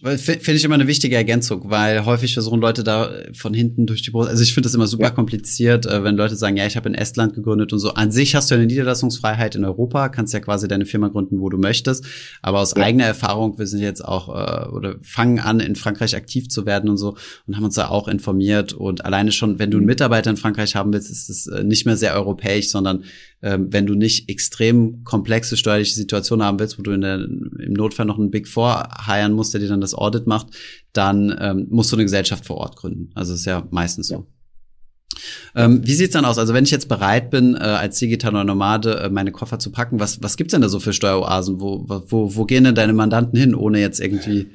Finde 0.00 0.52
ich 0.52 0.64
immer 0.64 0.76
eine 0.76 0.86
wichtige 0.86 1.16
Ergänzung, 1.16 1.70
weil 1.70 2.04
häufig 2.04 2.32
versuchen 2.32 2.60
Leute 2.60 2.84
da 2.84 3.10
von 3.32 3.52
hinten 3.52 3.84
durch 3.84 4.00
die 4.00 4.12
Brust. 4.12 4.30
Also 4.30 4.44
ich 4.44 4.54
finde 4.54 4.68
das 4.68 4.74
immer 4.74 4.86
super 4.86 5.06
ja. 5.06 5.10
kompliziert, 5.10 5.86
äh, 5.86 6.04
wenn 6.04 6.16
Leute 6.16 6.36
sagen, 6.36 6.56
ja, 6.56 6.66
ich 6.66 6.76
habe 6.76 6.88
in 6.88 6.94
Estland 6.94 7.34
gegründet 7.34 7.72
und 7.72 7.80
so. 7.80 7.94
An 7.94 8.12
sich 8.12 8.36
hast 8.36 8.48
du 8.48 8.54
eine 8.54 8.66
Niederlassungsfreiheit 8.66 9.56
in 9.56 9.64
Europa, 9.64 10.08
kannst 10.08 10.32
ja 10.32 10.38
quasi 10.38 10.68
deine 10.68 10.86
Firma 10.86 11.08
gründen, 11.08 11.40
wo 11.40 11.48
du 11.48 11.58
möchtest. 11.58 12.04
Aber 12.42 12.60
aus 12.60 12.74
ja. 12.76 12.84
eigener 12.84 13.06
Erfahrung, 13.06 13.58
wir 13.58 13.66
sind 13.66 13.80
jetzt 13.80 14.04
auch 14.04 14.28
äh, 14.28 14.68
oder 14.68 14.94
fangen 15.02 15.40
an, 15.40 15.58
in 15.58 15.74
Frankreich 15.74 16.14
aktiv 16.14 16.48
zu 16.48 16.64
werden 16.64 16.88
und 16.88 16.96
so 16.96 17.16
und 17.48 17.56
haben 17.56 17.64
uns 17.64 17.74
da 17.74 17.88
auch 17.88 18.06
informiert. 18.06 18.74
Und 18.74 19.04
alleine 19.04 19.32
schon, 19.32 19.58
wenn 19.58 19.72
du 19.72 19.78
einen 19.78 19.84
mhm. 19.84 19.90
Mitarbeiter 19.90 20.30
in 20.30 20.36
Frankreich 20.36 20.76
haben 20.76 20.92
willst, 20.92 21.10
ist 21.10 21.28
es 21.28 21.48
äh, 21.48 21.64
nicht 21.64 21.86
mehr 21.86 21.96
sehr 21.96 22.14
europäisch, 22.14 22.70
sondern 22.70 23.02
ähm, 23.42 23.72
wenn 23.72 23.86
du 23.86 23.94
nicht 23.94 24.28
extrem 24.28 25.04
komplexe 25.04 25.56
steuerliche 25.56 25.94
Situationen 25.94 26.44
haben 26.44 26.58
willst, 26.58 26.78
wo 26.78 26.82
du 26.82 26.90
in 26.92 27.00
der, 27.00 27.16
im 27.16 27.72
Notfall 27.72 28.06
noch 28.06 28.18
einen 28.18 28.30
Big 28.30 28.48
Four 28.48 28.88
heiren 29.06 29.32
musst, 29.32 29.54
der 29.54 29.60
dir 29.60 29.68
dann 29.68 29.80
das 29.80 29.94
Audit 29.94 30.26
macht, 30.26 30.48
dann 30.92 31.36
ähm, 31.40 31.66
musst 31.70 31.92
du 31.92 31.96
eine 31.96 32.04
Gesellschaft 32.04 32.46
vor 32.46 32.56
Ort 32.56 32.76
gründen. 32.76 33.10
Also 33.14 33.34
ist 33.34 33.44
ja 33.44 33.66
meistens 33.70 34.08
so. 34.08 34.26
Ähm, 35.54 35.80
wie 35.84 35.94
sieht's 35.94 36.12
dann 36.12 36.24
aus? 36.24 36.38
Also 36.38 36.54
wenn 36.54 36.64
ich 36.64 36.70
jetzt 36.70 36.88
bereit 36.88 37.30
bin, 37.30 37.54
äh, 37.54 37.58
als 37.58 37.98
digitaler 37.98 38.44
Nomade 38.44 39.00
äh, 39.00 39.10
meine 39.10 39.32
Koffer 39.32 39.58
zu 39.58 39.72
packen, 39.72 39.98
was, 39.98 40.22
was 40.22 40.36
gibt's 40.36 40.52
denn 40.52 40.60
da 40.62 40.68
so 40.68 40.80
für 40.80 40.92
Steueroasen? 40.92 41.60
Wo, 41.60 41.84
wo, 41.86 42.36
wo 42.36 42.44
gehen 42.44 42.64
denn 42.64 42.74
deine 42.74 42.92
Mandanten 42.92 43.38
hin, 43.38 43.54
ohne 43.54 43.80
jetzt 43.80 44.00
irgendwie 44.00 44.48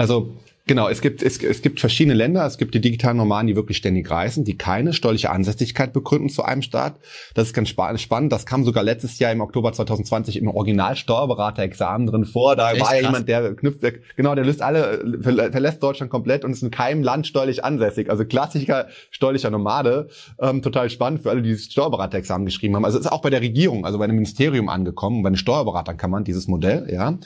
also 0.00 0.34
Genau, 0.70 0.88
es 0.88 1.00
gibt, 1.00 1.20
es, 1.20 1.42
es 1.42 1.62
gibt 1.62 1.80
verschiedene 1.80 2.14
Länder. 2.14 2.46
Es 2.46 2.56
gibt 2.56 2.76
die 2.76 2.80
digitalen 2.80 3.16
Nomaden, 3.16 3.48
die 3.48 3.56
wirklich 3.56 3.76
ständig 3.76 4.08
reisen, 4.08 4.44
die 4.44 4.56
keine 4.56 4.92
steuerliche 4.92 5.30
Ansässigkeit 5.30 5.92
begründen 5.92 6.28
zu 6.28 6.44
einem 6.44 6.62
Staat. 6.62 7.00
Das 7.34 7.48
ist 7.48 7.54
ganz 7.54 7.70
spannend. 7.70 8.32
Das 8.32 8.46
kam 8.46 8.62
sogar 8.62 8.84
letztes 8.84 9.18
Jahr 9.18 9.32
im 9.32 9.40
Oktober 9.40 9.72
2020 9.72 10.36
im 10.36 10.46
Original-Steuerberater-Examen 10.46 12.06
drin 12.06 12.24
vor. 12.24 12.54
Da 12.54 12.70
Echt 12.70 12.82
war 12.82 12.94
ja 12.94 13.02
jemand, 13.02 13.28
der 13.28 13.52
knüpft, 13.56 13.80
genau, 14.14 14.36
der 14.36 14.44
löst 14.44 14.62
alle, 14.62 15.18
verlässt 15.24 15.82
Deutschland 15.82 16.08
komplett 16.08 16.44
und 16.44 16.52
ist 16.52 16.62
in 16.62 16.70
keinem 16.70 17.02
Land 17.02 17.26
steuerlich 17.26 17.64
ansässig. 17.64 18.08
Also 18.08 18.24
klassischer 18.24 18.86
steuerlicher 19.10 19.50
Nomade. 19.50 20.08
Ähm, 20.40 20.62
total 20.62 20.88
spannend 20.88 21.22
für 21.22 21.30
alle, 21.30 21.42
die 21.42 21.50
das 21.50 21.62
Steuerberater-Examen 21.64 22.44
geschrieben 22.44 22.76
haben. 22.76 22.84
Also 22.84 22.96
es 22.96 23.06
ist 23.06 23.10
auch 23.10 23.22
bei 23.22 23.30
der 23.30 23.40
Regierung, 23.40 23.84
also 23.84 23.98
bei 23.98 24.04
einem 24.04 24.14
Ministerium 24.14 24.68
angekommen. 24.68 25.24
Bei 25.24 25.30
den 25.30 25.36
Steuerberatern 25.36 25.96
kann 25.96 26.12
man 26.12 26.22
dieses 26.22 26.46
Modell, 26.46 26.86
ja. 26.92 27.18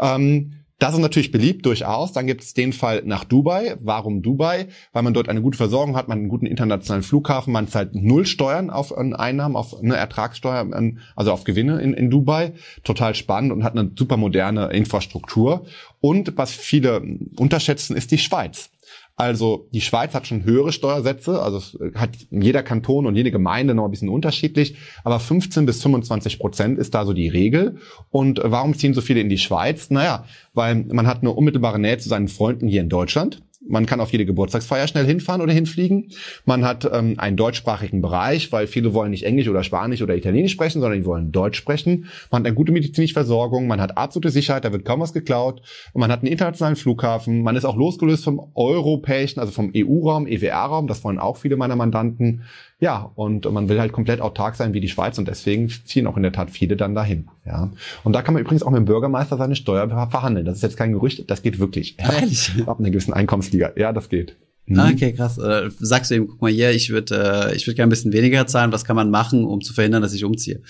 Ähm, 0.00 0.54
Das 0.78 0.92
ist 0.92 1.00
natürlich 1.00 1.32
beliebt 1.32 1.64
durchaus. 1.64 2.12
Dann 2.12 2.26
gibt 2.26 2.42
es 2.42 2.52
den 2.52 2.74
Fall 2.74 3.02
nach 3.06 3.24
Dubai. 3.24 3.76
Warum 3.80 4.20
Dubai? 4.20 4.68
Weil 4.92 5.02
man 5.02 5.14
dort 5.14 5.30
eine 5.30 5.40
gute 5.40 5.56
Versorgung 5.56 5.96
hat, 5.96 6.08
man 6.08 6.18
einen 6.18 6.28
guten 6.28 6.44
internationalen 6.44 7.02
Flughafen, 7.02 7.52
man 7.52 7.66
zahlt 7.66 7.94
null 7.94 8.26
Steuern 8.26 8.68
auf 8.68 8.94
Einnahmen, 8.94 9.56
auf 9.56 9.78
eine 9.78 9.96
Ertragssteuer, 9.96 10.70
also 11.14 11.32
auf 11.32 11.44
Gewinne 11.44 11.80
in, 11.80 11.94
in 11.94 12.10
Dubai. 12.10 12.52
Total 12.84 13.14
spannend 13.14 13.52
und 13.52 13.64
hat 13.64 13.72
eine 13.72 13.90
super 13.96 14.18
moderne 14.18 14.66
Infrastruktur. 14.66 15.64
Und 16.00 16.36
was 16.36 16.52
viele 16.52 17.02
unterschätzen, 17.36 17.96
ist 17.96 18.10
die 18.10 18.18
Schweiz. 18.18 18.70
Also 19.18 19.66
die 19.72 19.80
Schweiz 19.80 20.14
hat 20.14 20.26
schon 20.26 20.44
höhere 20.44 20.72
Steuersätze, 20.72 21.42
also 21.42 21.62
hat 21.94 22.10
jeder 22.30 22.62
Kanton 22.62 23.06
und 23.06 23.16
jede 23.16 23.30
Gemeinde 23.30 23.74
noch 23.74 23.86
ein 23.86 23.90
bisschen 23.90 24.10
unterschiedlich, 24.10 24.76
aber 25.04 25.18
15 25.18 25.64
bis 25.64 25.82
25 25.82 26.38
Prozent 26.38 26.78
ist 26.78 26.94
da 26.94 27.06
so 27.06 27.14
die 27.14 27.28
Regel. 27.28 27.78
Und 28.10 28.42
warum 28.44 28.74
ziehen 28.74 28.92
so 28.92 29.00
viele 29.00 29.20
in 29.20 29.30
die 29.30 29.38
Schweiz? 29.38 29.88
Naja, 29.88 30.26
weil 30.52 30.84
man 30.92 31.06
hat 31.06 31.22
eine 31.22 31.32
unmittelbare 31.32 31.78
Nähe 31.78 31.96
zu 31.96 32.10
seinen 32.10 32.28
Freunden 32.28 32.68
hier 32.68 32.82
in 32.82 32.90
Deutschland. 32.90 33.42
Man 33.68 33.86
kann 33.86 34.00
auf 34.00 34.12
jede 34.12 34.26
Geburtstagsfeier 34.26 34.86
schnell 34.86 35.06
hinfahren 35.06 35.40
oder 35.40 35.52
hinfliegen. 35.52 36.08
Man 36.44 36.64
hat 36.64 36.88
ähm, 36.90 37.14
einen 37.18 37.36
deutschsprachigen 37.36 38.02
Bereich, 38.02 38.52
weil 38.52 38.66
viele 38.66 38.94
wollen 38.94 39.10
nicht 39.10 39.24
Englisch 39.24 39.48
oder 39.48 39.62
Spanisch 39.62 40.02
oder 40.02 40.16
Italienisch 40.16 40.52
sprechen, 40.52 40.80
sondern 40.80 41.00
die 41.00 41.06
wollen 41.06 41.32
Deutsch 41.32 41.58
sprechen. 41.58 42.06
Man 42.30 42.40
hat 42.40 42.46
eine 42.46 42.54
gute 42.54 42.72
medizinische 42.72 43.14
Versorgung, 43.14 43.66
man 43.66 43.80
hat 43.80 43.96
absolute 43.96 44.30
Sicherheit, 44.30 44.64
da 44.64 44.72
wird 44.72 44.84
kaum 44.84 45.00
was 45.00 45.12
geklaut. 45.12 45.62
Man 45.94 46.10
hat 46.10 46.20
einen 46.20 46.32
internationalen 46.32 46.76
Flughafen. 46.76 47.42
Man 47.42 47.56
ist 47.56 47.64
auch 47.64 47.76
losgelöst 47.76 48.24
vom 48.24 48.52
europäischen, 48.54 49.40
also 49.40 49.52
vom 49.52 49.72
EU-Raum, 49.74 50.26
EWR-Raum. 50.26 50.86
Das 50.86 51.04
wollen 51.04 51.18
auch 51.18 51.36
viele 51.36 51.56
meiner 51.56 51.76
Mandanten. 51.76 52.42
Ja, 52.78 53.10
und 53.14 53.50
man 53.50 53.70
will 53.70 53.80
halt 53.80 53.92
komplett 53.92 54.20
autark 54.20 54.54
sein 54.54 54.74
wie 54.74 54.80
die 54.80 54.88
Schweiz 54.88 55.18
und 55.18 55.26
deswegen 55.26 55.68
ziehen 55.68 56.06
auch 56.06 56.16
in 56.16 56.22
der 56.22 56.32
Tat 56.32 56.50
viele 56.50 56.76
dann 56.76 56.94
dahin. 56.94 57.28
Ja, 57.46 57.70
und 58.04 58.12
da 58.12 58.20
kann 58.20 58.34
man 58.34 58.42
übrigens 58.42 58.62
auch 58.62 58.70
mit 58.70 58.78
dem 58.78 58.84
Bürgermeister 58.84 59.38
seine 59.38 59.56
Steuer 59.56 59.88
verhandeln. 60.10 60.44
Das 60.44 60.56
ist 60.56 60.62
jetzt 60.62 60.76
kein 60.76 60.92
Gerücht, 60.92 61.30
das 61.30 61.42
geht 61.42 61.58
wirklich. 61.58 61.98
Ehrlich? 61.98 62.52
Ab 62.66 62.78
einer 62.78 62.90
gewissen 62.90 63.14
Einkommensliga. 63.14 63.72
Ja, 63.76 63.92
das 63.92 64.10
geht. 64.10 64.36
Mhm. 64.66 64.80
Okay, 64.80 65.12
krass. 65.12 65.38
Äh, 65.38 65.70
sagst 65.78 66.10
du 66.10 66.16
ihm, 66.16 66.26
guck 66.28 66.42
mal 66.42 66.50
hier, 66.50 66.72
ich 66.72 66.90
würde 66.90 67.50
äh, 67.50 67.56
ich 67.56 67.66
würde 67.66 67.76
gerne 67.76 67.88
ein 67.88 67.90
bisschen 67.90 68.12
weniger 68.12 68.46
zahlen. 68.46 68.72
Was 68.72 68.84
kann 68.84 68.96
man 68.96 69.10
machen, 69.10 69.44
um 69.44 69.62
zu 69.62 69.72
verhindern, 69.72 70.02
dass 70.02 70.12
ich 70.12 70.24
umziehe? 70.24 70.60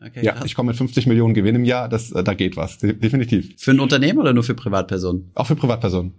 Okay, 0.00 0.22
ja, 0.22 0.32
krass. 0.32 0.44
ich 0.44 0.54
komme 0.54 0.68
mit 0.68 0.76
50 0.76 1.06
Millionen 1.06 1.34
Gewinn 1.34 1.54
im 1.56 1.64
Jahr. 1.64 1.88
Das, 1.88 2.12
äh, 2.12 2.22
da 2.22 2.34
geht 2.34 2.56
was, 2.56 2.78
definitiv. 2.78 3.54
Für 3.56 3.70
ein 3.70 3.80
Unternehmen 3.80 4.18
oder 4.18 4.34
nur 4.34 4.44
für 4.44 4.54
Privatpersonen? 4.54 5.30
Auch 5.34 5.46
für 5.46 5.56
Privatpersonen. 5.56 6.12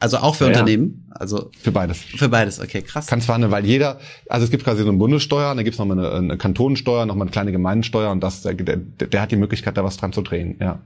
Also 0.00 0.16
auch 0.16 0.34
für 0.34 0.44
ja, 0.44 0.48
Unternehmen? 0.48 1.06
Also 1.10 1.50
für 1.60 1.72
beides. 1.72 1.98
Für 1.98 2.30
beides, 2.30 2.58
okay, 2.58 2.80
krass. 2.80 3.06
Kann 3.06 3.20
zwar 3.20 3.38
weil 3.50 3.66
jeder, 3.66 4.00
also 4.28 4.44
es 4.44 4.50
gibt 4.50 4.64
quasi 4.64 4.82
so 4.82 4.88
eine 4.88 4.96
Bundessteuer, 4.96 5.54
dann 5.54 5.62
gibt's 5.62 5.78
nochmal 5.78 5.98
eine, 5.98 6.10
eine 6.10 6.38
Kantonensteuer, 6.38 7.04
nochmal 7.04 7.26
eine 7.26 7.32
kleine 7.32 7.52
Gemeindensteuer 7.52 8.10
und 8.10 8.20
das, 8.20 8.42
der, 8.42 8.54
der, 8.54 8.78
der 8.78 9.20
hat 9.20 9.30
die 9.30 9.36
Möglichkeit, 9.36 9.76
da 9.76 9.84
was 9.84 9.98
dran 9.98 10.14
zu 10.14 10.22
drehen, 10.22 10.56
ja. 10.58 10.80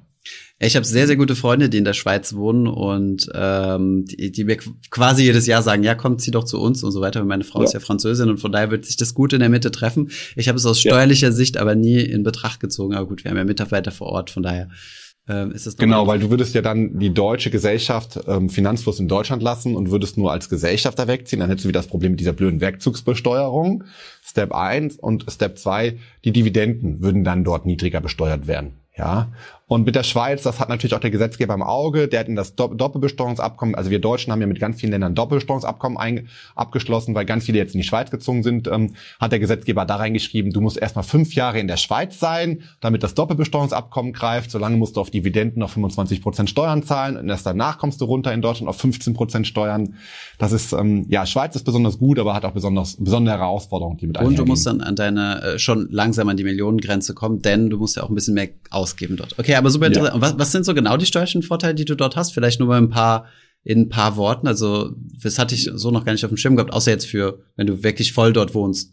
Ich 0.58 0.76
habe 0.76 0.86
sehr, 0.86 1.06
sehr 1.06 1.16
gute 1.16 1.36
Freunde, 1.36 1.68
die 1.68 1.76
in 1.76 1.84
der 1.84 1.92
Schweiz 1.92 2.34
wohnen 2.34 2.66
und 2.66 3.28
ähm, 3.34 4.06
die, 4.06 4.32
die 4.32 4.44
mir 4.44 4.56
quasi 4.90 5.24
jedes 5.24 5.46
Jahr 5.46 5.62
sagen, 5.62 5.82
ja, 5.82 5.94
komm, 5.94 6.18
zieh 6.18 6.30
doch 6.30 6.44
zu 6.44 6.60
uns 6.60 6.82
und 6.82 6.92
so 6.92 7.00
weiter. 7.00 7.22
Meine 7.24 7.44
Frau 7.44 7.58
ja. 7.58 7.64
ist 7.66 7.74
ja 7.74 7.80
Französin 7.80 8.30
und 8.30 8.38
von 8.38 8.52
daher 8.52 8.70
wird 8.70 8.86
sich 8.86 8.96
das 8.96 9.14
gut 9.14 9.32
in 9.32 9.40
der 9.40 9.48
Mitte 9.50 9.70
treffen. 9.70 10.10
Ich 10.36 10.48
habe 10.48 10.56
es 10.56 10.64
aus 10.64 10.80
steuerlicher 10.80 11.28
ja. 11.28 11.32
Sicht 11.32 11.58
aber 11.58 11.74
nie 11.74 12.00
in 12.00 12.22
Betracht 12.22 12.60
gezogen. 12.60 12.94
Aber 12.94 13.06
gut, 13.06 13.24
wir 13.24 13.30
haben 13.30 13.38
ja 13.38 13.44
Mitarbeiter 13.44 13.90
vor 13.90 14.06
Ort, 14.06 14.30
von 14.30 14.42
daher 14.42 14.70
ähm, 15.26 15.52
ist 15.52 15.66
es 15.66 15.76
genau, 15.76 16.06
weil 16.06 16.18
du 16.18 16.28
würdest 16.28 16.54
ja 16.54 16.60
dann 16.60 16.98
die 16.98 17.12
deutsche 17.12 17.50
Gesellschaft 17.50 18.20
ähm, 18.26 18.50
Finanzfluss 18.50 19.00
in 19.00 19.08
Deutschland 19.08 19.42
lassen 19.42 19.74
und 19.74 19.90
würdest 19.90 20.18
nur 20.18 20.32
als 20.32 20.50
Gesellschafter 20.50 21.08
wegziehen, 21.08 21.40
dann 21.40 21.48
hättest 21.48 21.64
du 21.64 21.68
wieder 21.68 21.80
das 21.80 21.86
Problem 21.86 22.12
mit 22.12 22.20
dieser 22.20 22.34
blöden 22.34 22.60
Werkzugsbesteuerung. 22.60 23.84
Step 24.22 24.52
1 24.52 24.96
und 24.96 25.24
Step 25.30 25.58
2, 25.58 25.98
die 26.24 26.32
Dividenden 26.32 27.02
würden 27.02 27.24
dann 27.24 27.42
dort 27.42 27.64
niedriger 27.64 28.02
besteuert 28.02 28.46
werden. 28.46 28.74
Ja, 28.96 29.32
und 29.66 29.86
mit 29.86 29.94
der 29.94 30.02
Schweiz, 30.02 30.42
das 30.42 30.60
hat 30.60 30.68
natürlich 30.68 30.94
auch 30.94 31.00
der 31.00 31.10
Gesetzgeber 31.10 31.54
im 31.54 31.62
Auge, 31.62 32.06
der 32.06 32.20
hat 32.20 32.28
in 32.28 32.36
das 32.36 32.54
Doppelbesteuerungsabkommen, 32.54 33.74
also 33.74 33.90
wir 33.90 33.98
Deutschen 33.98 34.30
haben 34.30 34.40
ja 34.40 34.46
mit 34.46 34.60
ganz 34.60 34.80
vielen 34.80 34.92
Ländern 34.92 35.14
Doppelbesteuerungsabkommen 35.14 36.28
abgeschlossen, 36.54 37.14
weil 37.14 37.24
ganz 37.24 37.46
viele 37.46 37.58
jetzt 37.58 37.74
in 37.74 37.80
die 37.80 37.86
Schweiz 37.86 38.10
gezogen 38.10 38.42
sind, 38.42 38.68
ähm, 38.68 38.94
hat 39.18 39.32
der 39.32 39.38
Gesetzgeber 39.38 39.86
da 39.86 39.96
reingeschrieben, 39.96 40.52
du 40.52 40.60
musst 40.60 40.76
erstmal 40.76 41.04
fünf 41.04 41.34
Jahre 41.34 41.58
in 41.60 41.66
der 41.66 41.78
Schweiz 41.78 42.18
sein, 42.20 42.62
damit 42.80 43.02
das 43.02 43.14
Doppelbesteuerungsabkommen 43.14 44.12
greift. 44.12 44.50
Solange 44.50 44.76
musst 44.76 44.96
du 44.96 45.00
auf 45.00 45.10
Dividenden 45.10 45.62
auf 45.62 45.72
25 45.72 46.20
Prozent 46.20 46.50
Steuern 46.50 46.82
zahlen 46.82 47.16
und 47.16 47.28
erst 47.28 47.46
danach 47.46 47.78
kommst 47.78 48.00
du 48.02 48.04
runter 48.04 48.32
in 48.34 48.42
Deutschland 48.42 48.68
auf 48.68 48.76
15 48.76 49.14
Prozent 49.14 49.46
Steuern. 49.46 49.94
Das 50.38 50.52
ist, 50.52 50.72
ähm, 50.72 51.06
ja, 51.08 51.24
Schweiz 51.24 51.56
ist 51.56 51.64
besonders 51.64 51.98
gut, 51.98 52.18
aber 52.18 52.34
hat 52.34 52.44
auch 52.44 52.52
besonders, 52.52 52.96
besondere 52.98 53.38
Herausforderungen, 53.38 53.96
die 53.96 54.06
mit 54.08 54.18
Und 54.18 54.38
du 54.38 54.44
musst 54.44 54.66
dann 54.66 54.82
an 54.82 54.94
deine, 54.94 55.42
äh, 55.42 55.58
schon 55.58 55.88
langsam 55.90 56.28
an 56.28 56.36
die 56.36 56.44
Millionengrenze 56.44 57.14
kommen, 57.14 57.40
denn 57.40 57.70
du 57.70 57.78
musst 57.78 57.96
ja 57.96 58.02
auch 58.02 58.10
ein 58.10 58.14
bisschen 58.14 58.34
mehr 58.34 58.48
ausgeben 58.70 59.16
dort. 59.16 59.38
Okay, 59.38 59.53
aber 59.58 59.70
super 59.70 59.86
interessant. 59.86 60.14
Ja. 60.14 60.20
Was, 60.20 60.38
was 60.38 60.52
sind 60.52 60.64
so 60.64 60.74
genau 60.74 60.96
die 60.96 61.06
steuerlichen 61.06 61.42
Vorteile, 61.42 61.74
die 61.74 61.84
du 61.84 61.94
dort 61.94 62.16
hast? 62.16 62.32
Vielleicht 62.32 62.60
nur 62.60 62.68
mal 62.68 62.78
ein 62.78 62.90
paar 62.90 63.26
in 63.64 63.82
ein 63.82 63.88
paar 63.88 64.16
Worten. 64.16 64.46
Also 64.46 64.92
das 65.22 65.38
hatte 65.38 65.54
ich 65.54 65.70
so 65.74 65.90
noch 65.90 66.04
gar 66.04 66.12
nicht 66.12 66.24
auf 66.24 66.30
dem 66.30 66.36
Schirm 66.36 66.56
gehabt, 66.56 66.72
außer 66.72 66.90
jetzt 66.90 67.06
für, 67.06 67.40
wenn 67.56 67.66
du 67.66 67.82
wirklich 67.82 68.12
voll 68.12 68.32
dort 68.32 68.54
wohnst. 68.54 68.92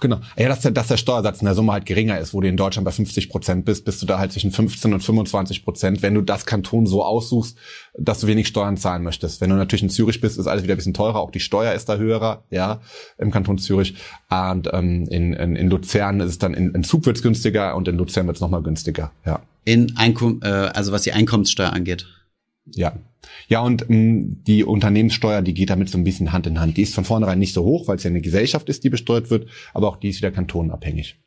Genau. 0.00 0.20
Ja, 0.36 0.48
dass 0.48 0.60
der, 0.60 0.70
dass 0.70 0.86
der 0.86 0.96
Steuersatz 0.96 1.40
in 1.40 1.46
der 1.46 1.54
Summe 1.54 1.72
halt 1.72 1.84
geringer 1.84 2.18
ist, 2.18 2.32
wo 2.32 2.40
du 2.40 2.48
in 2.48 2.56
Deutschland 2.56 2.84
bei 2.84 2.92
50 2.92 3.28
Prozent 3.28 3.64
bist, 3.64 3.84
bist 3.84 4.00
du 4.00 4.06
da 4.06 4.18
halt 4.18 4.32
zwischen 4.32 4.52
15 4.52 4.94
und 4.94 5.00
25 5.00 5.64
Prozent, 5.64 6.02
wenn 6.02 6.14
du 6.14 6.20
das 6.20 6.46
Kanton 6.46 6.86
so 6.86 7.04
aussuchst, 7.04 7.58
dass 7.98 8.20
du 8.20 8.28
wenig 8.28 8.46
Steuern 8.46 8.76
zahlen 8.76 9.02
möchtest. 9.02 9.40
Wenn 9.40 9.50
du 9.50 9.56
natürlich 9.56 9.82
in 9.82 9.90
Zürich 9.90 10.20
bist, 10.20 10.38
ist 10.38 10.46
alles 10.46 10.62
wieder 10.62 10.74
ein 10.74 10.76
bisschen 10.76 10.94
teurer, 10.94 11.16
auch 11.16 11.32
die 11.32 11.40
Steuer 11.40 11.72
ist 11.72 11.88
da 11.88 11.96
höherer, 11.96 12.44
ja, 12.50 12.80
im 13.18 13.32
Kanton 13.32 13.58
Zürich. 13.58 13.94
Und 14.30 14.68
ähm, 14.72 15.08
in, 15.08 15.32
in, 15.32 15.56
in 15.56 15.68
Luzern 15.68 16.20
ist 16.20 16.30
es 16.30 16.38
dann, 16.38 16.54
in, 16.54 16.74
in 16.74 16.84
Zug 16.84 17.04
wird's 17.04 17.22
günstiger 17.22 17.74
und 17.74 17.88
in 17.88 17.96
Luzern 17.96 18.28
wird's 18.28 18.40
nochmal 18.40 18.62
günstiger, 18.62 19.10
ja. 19.26 19.40
In 19.68 19.98
Einkommen, 19.98 20.40
äh, 20.42 20.46
also 20.46 20.92
was 20.92 21.02
die 21.02 21.12
Einkommenssteuer 21.12 21.74
angeht. 21.74 22.06
Ja. 22.74 22.96
Ja, 23.48 23.60
und 23.60 23.88
mh, 23.90 23.96
mm, 23.96 24.44
die 24.46 24.64
Unternehmenssteuer, 24.64 25.42
die 25.42 25.52
geht 25.52 25.68
damit 25.68 25.90
so 25.90 25.98
ein 25.98 26.04
bisschen 26.04 26.32
Hand 26.32 26.46
in 26.46 26.58
Hand. 26.58 26.78
Die 26.78 26.82
ist 26.82 26.94
von 26.94 27.04
vornherein 27.04 27.38
nicht 27.38 27.52
so 27.52 27.64
hoch, 27.64 27.86
weil 27.86 27.96
es 27.96 28.02
ja 28.02 28.08
eine 28.08 28.22
Gesellschaft 28.22 28.70
ist, 28.70 28.82
die 28.82 28.88
besteuert 28.88 29.28
wird, 29.28 29.46
aber 29.74 29.88
auch 29.88 29.96
die 29.96 30.08
ist 30.08 30.18
wieder 30.18 30.30
kantonabhängig. 30.30 31.18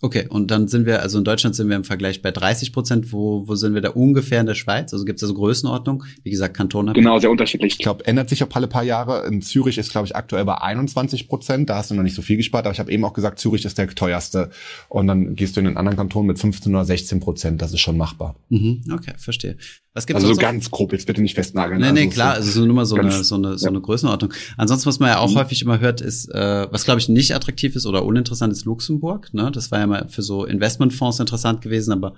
Okay, 0.00 0.26
und 0.28 0.50
dann 0.50 0.68
sind 0.68 0.86
wir, 0.86 1.02
also 1.02 1.18
in 1.18 1.24
Deutschland 1.24 1.54
sind 1.54 1.68
wir 1.68 1.76
im 1.76 1.84
Vergleich 1.84 2.20
bei 2.20 2.30
30 2.30 2.72
Prozent. 2.72 3.12
Wo, 3.12 3.46
wo 3.46 3.54
sind 3.54 3.74
wir 3.74 3.80
da 3.80 3.90
ungefähr 3.90 4.40
in 4.40 4.46
der 4.46 4.54
Schweiz? 4.54 4.92
Also 4.92 5.04
gibt 5.04 5.16
es 5.16 5.20
da 5.20 5.26
so 5.28 5.34
Größenordnung? 5.34 6.04
Wie 6.22 6.30
gesagt, 6.30 6.56
Kanton. 6.56 6.92
Genau, 6.92 7.18
sehr 7.18 7.30
unterschiedlich. 7.30 7.74
Ich 7.74 7.78
glaube, 7.78 8.06
ändert 8.06 8.28
sich 8.28 8.42
auch 8.42 8.48
alle 8.52 8.66
paar 8.66 8.82
Jahre. 8.82 9.26
In 9.26 9.40
Zürich 9.40 9.78
ist, 9.78 9.92
glaube 9.92 10.06
ich, 10.06 10.16
aktuell 10.16 10.44
bei 10.44 10.56
21 10.56 11.28
Prozent. 11.28 11.70
Da 11.70 11.76
hast 11.76 11.90
du 11.90 11.94
noch 11.94 12.02
nicht 12.02 12.14
so 12.14 12.22
viel 12.22 12.36
gespart. 12.36 12.66
Aber 12.66 12.72
ich 12.72 12.80
habe 12.80 12.90
eben 12.90 13.04
auch 13.04 13.14
gesagt, 13.14 13.38
Zürich 13.38 13.64
ist 13.64 13.78
der 13.78 13.88
teuerste. 13.88 14.50
Und 14.88 15.06
dann 15.06 15.36
gehst 15.36 15.56
du 15.56 15.60
in 15.60 15.66
den 15.66 15.76
anderen 15.76 15.96
Kanton 15.96 16.26
mit 16.26 16.38
15 16.38 16.74
oder 16.74 16.84
16 16.84 17.20
Prozent. 17.20 17.62
Das 17.62 17.72
ist 17.72 17.80
schon 17.80 17.96
machbar. 17.96 18.34
Mhm, 18.48 18.84
okay, 18.92 19.12
verstehe. 19.16 19.56
Was 19.94 20.06
gibt's 20.06 20.24
also 20.24 20.34
so 20.34 20.40
ganz 20.40 20.72
grob, 20.72 20.92
jetzt 20.92 21.06
bitte 21.06 21.22
nicht 21.22 21.36
festnageln. 21.36 21.80
Nee, 21.80 21.92
nee, 21.92 22.00
also 22.00 22.10
klar, 22.10 22.34
so, 22.34 22.48
also 22.48 22.66
nur 22.66 22.74
mal 22.74 22.84
so 22.84 22.96
eine, 22.96 23.22
so 23.22 23.36
eine, 23.36 23.56
so 23.58 23.68
eine 23.68 23.80
Größenordnung. 23.80 24.32
Ansonsten, 24.56 24.88
was 24.88 24.98
man 24.98 25.10
ja 25.10 25.18
auch 25.18 25.30
mhm. 25.30 25.36
häufig 25.36 25.62
immer 25.62 25.78
hört, 25.78 26.00
ist, 26.00 26.34
äh, 26.34 26.66
was 26.68 26.84
glaube 26.84 26.98
ich 26.98 27.08
nicht 27.08 27.32
attraktiv 27.32 27.76
ist 27.76 27.86
oder 27.86 28.04
uninteressant 28.04 28.52
ist 28.52 28.64
Luxemburg. 28.64 29.32
Ne? 29.32 29.52
Das 29.52 29.70
war 29.70 29.78
ja 29.78 29.83
mal 29.86 30.08
für 30.08 30.22
so 30.22 30.44
Investmentfonds 30.44 31.20
interessant 31.20 31.62
gewesen, 31.62 31.92
aber 31.92 32.14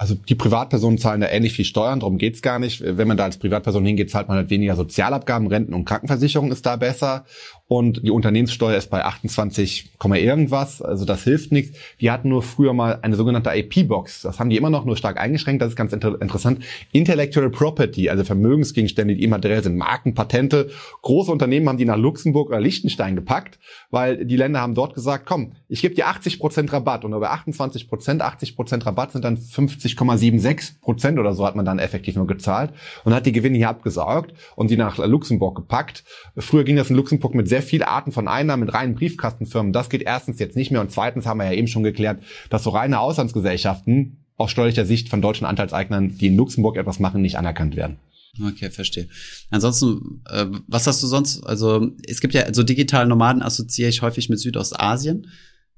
also 0.00 0.14
die 0.14 0.34
Privatpersonen 0.34 0.96
zahlen 0.96 1.20
da 1.20 1.28
ähnlich 1.28 1.52
viel 1.52 1.66
Steuern, 1.66 2.00
darum 2.00 2.16
geht's 2.16 2.40
gar 2.40 2.58
nicht. 2.58 2.80
Wenn 2.82 3.06
man 3.06 3.18
da 3.18 3.24
als 3.24 3.36
Privatperson 3.36 3.84
hingeht, 3.84 4.10
zahlt 4.10 4.28
man 4.28 4.38
halt 4.38 4.48
weniger 4.48 4.74
Sozialabgaben, 4.74 5.46
Renten 5.46 5.74
und 5.74 5.84
Krankenversicherung 5.84 6.50
ist 6.50 6.64
da 6.64 6.76
besser. 6.76 7.26
Und 7.72 8.04
die 8.04 8.10
Unternehmenssteuer 8.10 8.76
ist 8.76 8.90
bei 8.90 9.04
28, 9.04 9.92
irgendwas, 10.02 10.82
also 10.82 11.04
das 11.04 11.22
hilft 11.22 11.52
nichts. 11.52 11.78
Die 12.00 12.10
hatten 12.10 12.28
nur 12.28 12.42
früher 12.42 12.72
mal 12.72 12.98
eine 13.02 13.14
sogenannte 13.14 13.50
IP-Box. 13.50 14.22
Das 14.22 14.40
haben 14.40 14.50
die 14.50 14.56
immer 14.56 14.70
noch 14.70 14.84
nur 14.84 14.96
stark 14.96 15.20
eingeschränkt. 15.20 15.62
Das 15.62 15.68
ist 15.68 15.76
ganz 15.76 15.92
inter 15.92 16.20
interessant. 16.20 16.64
Intellectual 16.90 17.48
Property, 17.48 18.10
also 18.10 18.24
Vermögensgegenstände, 18.24 19.14
die 19.14 19.22
immateriell 19.22 19.62
sind, 19.62 19.76
Marken, 19.76 20.14
Patente. 20.14 20.70
Große 21.02 21.30
Unternehmen 21.30 21.68
haben 21.68 21.78
die 21.78 21.84
nach 21.84 21.96
Luxemburg 21.96 22.48
oder 22.48 22.60
Liechtenstein 22.60 23.14
gepackt, 23.14 23.60
weil 23.92 24.24
die 24.26 24.36
Länder 24.36 24.60
haben 24.60 24.74
dort 24.74 24.94
gesagt, 24.94 25.24
komm, 25.24 25.52
ich 25.68 25.80
gebe 25.80 25.94
dir 25.94 26.08
80 26.08 26.40
Prozent 26.40 26.72
Rabatt. 26.72 27.04
Und 27.04 27.12
bei 27.12 27.28
28 27.28 27.88
Prozent, 27.88 28.20
80 28.20 28.56
Prozent 28.56 28.84
Rabatt 28.84 29.12
sind 29.12 29.24
dann 29.24 29.36
50,76 29.36 30.80
Prozent 30.80 31.20
oder 31.20 31.34
so 31.34 31.46
hat 31.46 31.54
man 31.54 31.64
dann 31.64 31.78
effektiv 31.78 32.16
nur 32.16 32.26
gezahlt 32.26 32.72
und 33.04 33.14
hat 33.14 33.26
die 33.26 33.32
Gewinne 33.32 33.58
hier 33.58 33.68
abgesaugt 33.68 34.34
und 34.56 34.72
die 34.72 34.76
nach 34.76 34.98
Luxemburg 34.98 35.54
gepackt. 35.54 36.02
Früher 36.36 36.64
ging 36.64 36.74
das 36.74 36.90
in 36.90 36.96
Luxemburg 36.96 37.36
mit 37.36 37.48
sehr 37.48 37.59
sehr 37.60 37.68
viele 37.68 37.88
Arten 37.88 38.12
von 38.12 38.26
Einnahmen 38.26 38.64
mit 38.64 38.74
reinen 38.74 38.94
Briefkastenfirmen. 38.94 39.72
Das 39.72 39.90
geht 39.90 40.02
erstens 40.02 40.38
jetzt 40.38 40.56
nicht 40.56 40.70
mehr 40.70 40.80
und 40.80 40.90
zweitens 40.90 41.26
haben 41.26 41.38
wir 41.38 41.46
ja 41.46 41.52
eben 41.52 41.68
schon 41.68 41.82
geklärt, 41.82 42.22
dass 42.48 42.64
so 42.64 42.70
reine 42.70 43.00
Auslandsgesellschaften 43.00 44.24
aus 44.36 44.50
steuerlicher 44.50 44.86
Sicht 44.86 45.10
von 45.10 45.20
deutschen 45.20 45.46
Anteilseignern, 45.46 46.16
die 46.16 46.28
in 46.28 46.36
Luxemburg 46.36 46.76
etwas 46.76 46.98
machen, 46.98 47.20
nicht 47.20 47.36
anerkannt 47.36 47.76
werden. 47.76 47.98
Okay, 48.42 48.70
verstehe. 48.70 49.08
Ansonsten, 49.50 50.22
äh, 50.30 50.46
was 50.66 50.86
hast 50.86 51.02
du 51.02 51.06
sonst? 51.06 51.44
Also 51.44 51.90
es 52.06 52.20
gibt 52.20 52.32
ja 52.32 52.42
so 52.42 52.46
also 52.46 52.62
digitale 52.62 53.08
Nomaden 53.08 53.42
assoziiere 53.42 53.90
ich 53.90 54.02
häufig 54.02 54.30
mit 54.30 54.38
Südostasien. 54.38 55.26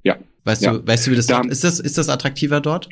Ja. 0.04 0.18
Weißt 0.44 0.62
ja. 0.62 0.74
du, 0.74 0.86
weißt 0.86 1.06
du, 1.06 1.10
wie 1.10 1.16
das 1.16 1.26
da, 1.26 1.40
ist? 1.40 1.64
Das 1.64 1.80
ist 1.80 1.98
das 1.98 2.08
attraktiver 2.08 2.60
dort? 2.60 2.88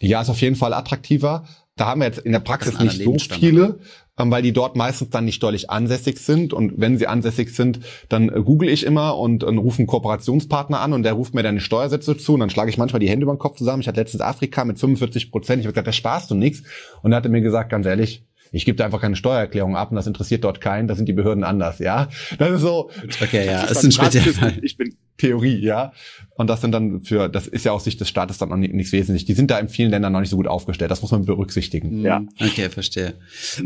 Ja, 0.00 0.20
ist 0.20 0.28
auf 0.28 0.40
jeden 0.40 0.56
Fall 0.56 0.74
attraktiver. 0.74 1.48
Da 1.76 1.86
haben 1.86 2.00
wir 2.00 2.06
jetzt 2.06 2.18
in 2.18 2.32
der 2.32 2.40
Praxis 2.40 2.78
nicht 2.80 3.02
so 3.02 3.12
viele. 3.34 3.78
ähm, 4.18 4.30
weil 4.30 4.42
die 4.42 4.52
dort 4.52 4.76
meistens 4.76 5.10
dann 5.10 5.26
nicht 5.26 5.34
steuerlich 5.34 5.68
ansässig 5.70 6.18
sind. 6.18 6.52
Und 6.52 6.74
wenn 6.76 6.96
sie 6.98 7.06
ansässig 7.06 7.54
sind, 7.54 7.80
dann 8.08 8.28
äh, 8.30 8.40
google 8.42 8.68
ich 8.68 8.84
immer 8.84 9.18
und, 9.18 9.44
und 9.44 9.58
rufe 9.58 9.78
einen 9.78 9.86
Kooperationspartner 9.86 10.80
an 10.80 10.92
und 10.94 11.02
der 11.02 11.12
ruft 11.12 11.34
mir 11.34 11.42
dann 11.42 11.56
die 11.56 11.60
Steuersätze 11.60 12.16
zu 12.16 12.34
und 12.34 12.40
dann 12.40 12.50
schlage 12.50 12.70
ich 12.70 12.78
manchmal 12.78 13.00
die 13.00 13.08
Hände 13.08 13.24
über 13.24 13.34
den 13.34 13.38
Kopf 13.38 13.58
zusammen. 13.58 13.82
Ich 13.82 13.88
hatte 13.88 14.00
letztens 14.00 14.22
Afrika 14.22 14.64
mit 14.64 14.78
45 14.78 15.30
Prozent. 15.30 15.60
Ich 15.60 15.66
habe 15.66 15.74
gesagt, 15.74 15.88
da 15.88 15.92
sparst 15.92 16.30
du 16.30 16.34
nichts. 16.34 16.62
Und 17.02 17.12
er 17.12 17.16
hatte 17.16 17.28
mir 17.28 17.42
gesagt, 17.42 17.70
ganz 17.70 17.84
ehrlich, 17.86 18.24
ich 18.56 18.64
gebe 18.64 18.76
da 18.76 18.84
einfach 18.84 19.00
keine 19.00 19.16
Steuererklärung 19.16 19.76
ab 19.76 19.90
und 19.90 19.96
das 19.96 20.06
interessiert 20.06 20.44
dort 20.44 20.60
keinen, 20.60 20.88
da 20.88 20.94
sind 20.94 21.08
die 21.08 21.12
Behörden 21.12 21.44
anders, 21.44 21.78
ja. 21.78 22.08
Das 22.38 22.50
ist 22.50 22.62
so. 22.62 22.90
Okay, 23.22 23.46
ja, 23.46 23.62
das 23.62 23.78
ist 23.78 23.84
ein 23.84 23.92
Spezialfall. 23.92 24.58
Ich 24.62 24.76
bin 24.76 24.96
Theorie, 25.18 25.58
ja. 25.58 25.92
Und 26.36 26.48
das 26.48 26.60
sind 26.60 26.72
dann 26.72 27.00
für, 27.00 27.28
das 27.28 27.46
ist 27.46 27.64
ja 27.64 27.72
aus 27.72 27.84
Sicht 27.84 28.00
des 28.00 28.08
Staates 28.08 28.38
dann 28.38 28.50
noch 28.50 28.56
nichts 28.56 28.92
wesentlich. 28.92 29.24
Die 29.24 29.32
sind 29.32 29.50
da 29.50 29.58
in 29.58 29.68
vielen 29.68 29.90
Ländern 29.90 30.12
noch 30.12 30.20
nicht 30.20 30.28
so 30.30 30.36
gut 30.36 30.46
aufgestellt. 30.46 30.90
Das 30.90 31.00
muss 31.02 31.10
man 31.10 31.24
berücksichtigen. 31.24 32.02
Ja. 32.02 32.22
Okay, 32.38 32.68
verstehe. 32.68 33.14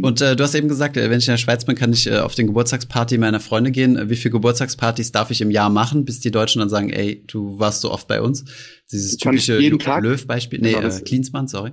Und 0.01 0.21
äh, 0.21 0.37
du 0.37 0.45
hast 0.45 0.55
eben 0.55 0.69
gesagt, 0.69 0.97
äh, 0.97 1.11
wenn 1.11 1.19
ich 1.19 1.27
in 1.27 1.33
der 1.33 1.39
Schweiz 1.39 1.65
bin, 1.65 1.75
kann 1.75 1.93
ich 1.93 2.07
äh, 2.07 2.19
auf 2.19 2.35
den 2.35 2.47
Geburtstagsparty 2.47 3.19
meiner 3.19 3.41
Freunde 3.41 3.73
gehen. 3.73 4.09
Wie 4.09 4.17
viele 4.17 4.33
Geburtstagspartys 4.33 5.11
darf 5.13 5.31
ich 5.31 5.41
im 5.41 5.51
Jahr 5.51 5.71
machen, 5.71 6.05
bis 6.05 6.21
die 6.21 6.31
Deutschen 6.31 6.61
dann 6.61 6.69
sagen, 6.69 6.91
ey, 6.91 7.25
du 7.27 7.59
warst 7.59 7.81
so 7.81 7.91
oft 7.91 8.07
bei 8.07 8.21
uns? 8.21 8.45
Dieses 8.93 9.17
typische 9.17 9.59
Löw-Beispiel. 9.59 10.61
Nee, 10.61 10.75
genau, 10.75 10.87
äh, 10.87 11.01
Klinsmann, 11.01 11.49
sorry. 11.49 11.73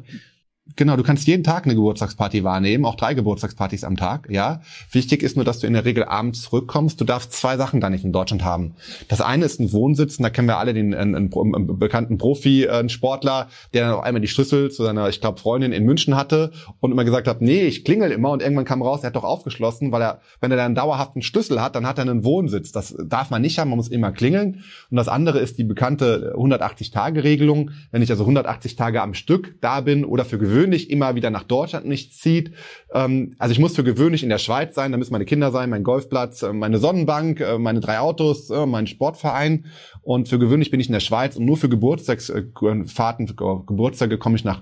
Genau, 0.75 0.95
du 0.95 1.03
kannst 1.03 1.27
jeden 1.27 1.43
Tag 1.43 1.65
eine 1.65 1.75
Geburtstagsparty 1.75 2.43
wahrnehmen, 2.43 2.85
auch 2.85 2.95
drei 2.95 3.13
Geburtstagspartys 3.13 3.83
am 3.83 3.97
Tag, 3.97 4.27
ja. 4.29 4.61
Wichtig 4.91 5.23
ist 5.23 5.35
nur, 5.35 5.45
dass 5.45 5.59
du 5.59 5.67
in 5.67 5.73
der 5.73 5.85
Regel 5.85 6.03
abends 6.03 6.43
zurückkommst. 6.43 6.99
Du 7.01 7.05
darfst 7.05 7.33
zwei 7.33 7.57
Sachen 7.57 7.79
da 7.81 7.89
nicht 7.89 8.03
in 8.03 8.11
Deutschland 8.11 8.43
haben. 8.43 8.75
Das 9.07 9.21
eine 9.21 9.45
ist 9.45 9.59
ein 9.59 9.71
Wohnsitz, 9.71 10.17
und 10.17 10.23
da 10.23 10.29
kennen 10.29 10.47
wir 10.47 10.57
alle 10.57 10.73
den 10.73 10.93
einen, 10.93 11.15
einen, 11.15 11.33
einen 11.33 11.79
bekannten 11.79 12.17
Profi, 12.17 12.67
einen 12.67 12.89
Sportler, 12.89 13.47
der 13.73 13.85
dann 13.85 13.95
auch 13.95 14.03
einmal 14.03 14.21
die 14.21 14.27
Schlüssel 14.27 14.69
zu 14.69 14.83
seiner, 14.83 15.09
ich 15.09 15.21
glaube, 15.21 15.39
Freundin 15.39 15.71
in 15.71 15.83
München 15.83 16.15
hatte 16.15 16.51
und 16.79 16.91
immer 16.91 17.05
gesagt 17.05 17.27
hat, 17.27 17.41
nee, 17.41 17.63
ich 17.63 17.83
klingel 17.83 18.11
immer 18.11 18.31
und 18.31 18.41
irgendwann 18.41 18.65
kam 18.65 18.81
raus, 18.81 19.01
er 19.03 19.07
hat 19.07 19.15
doch 19.15 19.23
aufgeschlossen, 19.23 19.91
weil 19.91 20.01
er, 20.01 20.21
wenn 20.41 20.51
er 20.51 20.57
dann 20.57 20.77
einen 20.77 21.21
Schlüssel 21.21 21.61
hat, 21.61 21.75
dann 21.75 21.87
hat 21.87 21.97
er 21.97 22.03
einen 22.03 22.23
Wohnsitz. 22.23 22.71
Das 22.71 22.95
darf 23.03 23.29
man 23.29 23.41
nicht 23.41 23.57
haben, 23.57 23.69
man 23.69 23.77
muss 23.77 23.87
immer 23.87 24.11
klingeln. 24.11 24.63
Und 24.91 24.97
das 24.97 25.07
andere 25.07 25.39
ist 25.39 25.57
die 25.57 25.63
bekannte 25.63 26.33
180-Tage-Regelung. 26.35 27.71
Wenn 27.91 28.01
ich 28.01 28.11
also 28.11 28.23
180 28.23 28.75
Tage 28.75 29.01
am 29.01 29.13
Stück 29.13 29.55
da 29.61 29.81
bin 29.81 30.05
oder 30.05 30.25
für 30.25 30.37
gewöhnlich 30.37 30.56
gewöhnlich 30.57 30.89
immer 30.89 31.15
wieder 31.15 31.29
nach 31.29 31.43
Deutschland 31.43 31.85
nicht 31.85 32.13
zieht. 32.13 32.51
Ähm, 32.91 33.35
also 33.37 33.51
ich 33.51 33.59
muss 33.59 33.75
für 33.75 33.83
gewöhnlich 33.83 34.23
in 34.23 34.29
der 34.29 34.39
Schweiz 34.39 34.73
sein, 34.73 34.91
da 34.91 34.97
müssen 34.97 35.13
meine 35.13 35.25
Kinder 35.25 35.51
sein, 35.51 35.69
mein 35.69 35.83
Golfplatz, 35.83 36.41
äh, 36.41 36.51
meine 36.51 36.79
Sonnenbank, 36.79 37.39
äh, 37.41 37.57
meine 37.59 37.79
drei 37.79 37.99
Autos, 37.99 38.49
äh, 38.49 38.65
mein 38.65 38.87
Sportverein. 38.87 39.65
Und 40.01 40.29
für 40.29 40.39
gewöhnlich 40.39 40.71
bin 40.71 40.79
ich 40.79 40.87
in 40.87 40.93
der 40.93 40.99
Schweiz 40.99 41.35
und 41.35 41.45
nur 41.45 41.57
für 41.57 41.69
Geburtstagsfahrten, 41.69 43.27
Geburtstage 43.27 44.17
komme 44.17 44.35
ich 44.35 44.43
nach 44.43 44.61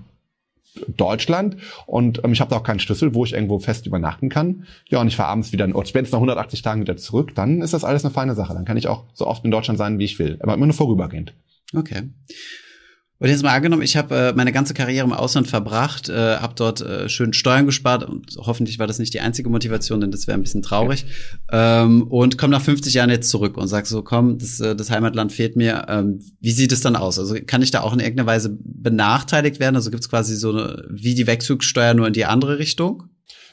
Deutschland 0.97 1.55
und 1.85 2.21
ähm, 2.25 2.33
ich 2.33 2.41
habe 2.41 2.49
da 2.49 2.57
auch 2.57 2.63
keinen 2.63 2.79
Schlüssel, 2.79 3.15
wo 3.15 3.23
ich 3.23 3.31
irgendwo 3.31 3.59
fest 3.59 3.85
übernachten 3.87 4.27
kann. 4.27 4.65
Ja, 4.89 4.99
und 4.99 5.07
ich 5.07 5.15
fahre 5.15 5.29
abends 5.29 5.53
wieder, 5.53 5.63
und 5.63 5.87
spätestens 5.87 6.11
nach 6.11 6.19
180 6.19 6.61
Tagen 6.63 6.81
wieder 6.81 6.97
zurück, 6.97 7.33
dann 7.33 7.61
ist 7.61 7.73
das 7.73 7.85
alles 7.85 8.03
eine 8.03 8.13
feine 8.13 8.35
Sache. 8.35 8.53
Dann 8.53 8.65
kann 8.65 8.75
ich 8.75 8.89
auch 8.89 9.05
so 9.13 9.25
oft 9.25 9.45
in 9.45 9.51
Deutschland 9.51 9.77
sein, 9.77 9.99
wie 9.99 10.03
ich 10.03 10.19
will, 10.19 10.37
aber 10.41 10.53
immer 10.55 10.65
nur 10.65 10.75
vorübergehend. 10.75 11.33
Okay. 11.73 12.09
Und 13.17 13.29
jetzt 13.29 13.43
mal 13.43 13.55
angenommen, 13.55 13.81
ich 13.81 13.95
habe 13.95 14.13
äh, 14.13 14.34
meine 14.34 14.51
ganze 14.51 14.74
Karriere 14.74 15.05
im 15.05 15.13
Ausland 15.13 15.48
verbracht, 15.48 16.10
äh, 16.10 16.38
habe 16.38 16.53
dort 16.53 16.81
äh, 16.81 17.07
schön 17.07 17.31
Steuern 17.31 17.65
gespart 17.65 18.03
und 18.03 18.36
hoffentlich 18.39 18.77
war 18.77 18.88
das 18.88 19.00
nicht 19.00 19.13
die 19.13 19.22
einzige 19.22 19.50
Motivation, 19.50 20.01
denn 20.01 20.12
das 20.12 20.27
wäre 20.27 20.38
ein 20.38 20.41
bisschen 20.41 20.62
traurig. 20.62 21.05
Ähm, 21.50 22.03
und 22.03 22.38
komme 22.38 22.51
nach 22.51 22.62
50 22.62 22.93
Jahren 22.93 23.10
jetzt 23.10 23.29
zurück 23.29 23.55
und 23.55 23.69
sag 23.69 23.86
so, 23.86 24.01
komm, 24.01 24.38
das, 24.38 24.60
äh, 24.60 24.75
das 24.75 24.91
Heimatland 24.91 25.31
fehlt 25.31 25.55
mir. 25.55 25.86
Ähm, 25.88 26.19
wie 26.41 26.51
sieht 26.51 26.74
es 26.74 26.81
dann 26.81 26.98
aus? 26.98 27.17
Also 27.17 27.36
kann 27.48 27.62
ich 27.62 27.72
da 27.72 27.81
auch 27.81 27.93
in 27.93 28.01
irgendeiner 28.01 28.27
Weise 28.27 28.57
benachteiligt 28.60 29.62
werden? 29.62 29.77
Also 29.77 29.91
gibt 29.91 30.03
es 30.03 30.10
quasi 30.10 30.36
so 30.36 30.51
eine, 30.51 30.86
wie 30.89 31.15
die 31.15 31.25
Wegzugssteuer 31.25 31.93
nur 31.93 32.07
in 32.07 32.13
die 32.13 32.25
andere 32.25 32.60
Richtung? 32.60 33.03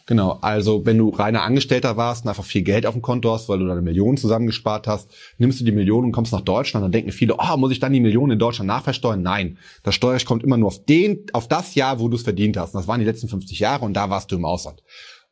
Genau, 0.06 0.38
also 0.40 0.84
wenn 0.84 0.98
du 0.98 1.10
reiner 1.10 1.42
Angestellter 1.42 1.96
warst 1.96 2.24
und 2.24 2.28
einfach 2.28 2.44
viel 2.44 2.62
Geld 2.62 2.86
auf 2.86 2.94
dem 2.94 3.02
Konto 3.02 3.32
hast, 3.32 3.48
weil 3.48 3.60
du 3.60 3.66
deine 3.66 3.82
Millionen 3.82 4.16
zusammengespart 4.16 4.88
hast, 4.88 5.08
nimmst 5.38 5.60
du 5.60 5.64
die 5.64 5.72
Millionen 5.72 6.06
und 6.06 6.12
kommst 6.12 6.32
nach 6.32 6.40
Deutschland, 6.40 6.82
dann 6.82 6.92
denken 6.92 7.12
viele, 7.12 7.36
oh, 7.38 7.56
muss 7.56 7.70
ich 7.70 7.78
dann 7.78 7.92
die 7.92 8.00
Millionen 8.00 8.32
in 8.32 8.38
Deutschland 8.38 8.66
nachversteuern? 8.66 9.22
Nein, 9.22 9.58
das 9.84 9.94
Steuerrecht 9.94 10.26
kommt 10.26 10.42
immer 10.42 10.56
nur 10.56 10.68
auf 10.68 10.84
den, 10.84 11.26
auf 11.32 11.46
das 11.46 11.74
Jahr, 11.76 12.00
wo 12.00 12.08
du 12.08 12.16
es 12.16 12.22
verdient 12.22 12.56
hast. 12.56 12.74
Und 12.74 12.80
das 12.80 12.88
waren 12.88 12.98
die 12.98 13.06
letzten 13.06 13.28
50 13.28 13.60
Jahre 13.60 13.84
und 13.84 13.94
da 13.94 14.10
warst 14.10 14.32
du 14.32 14.36
im 14.36 14.44
Ausland. 14.44 14.82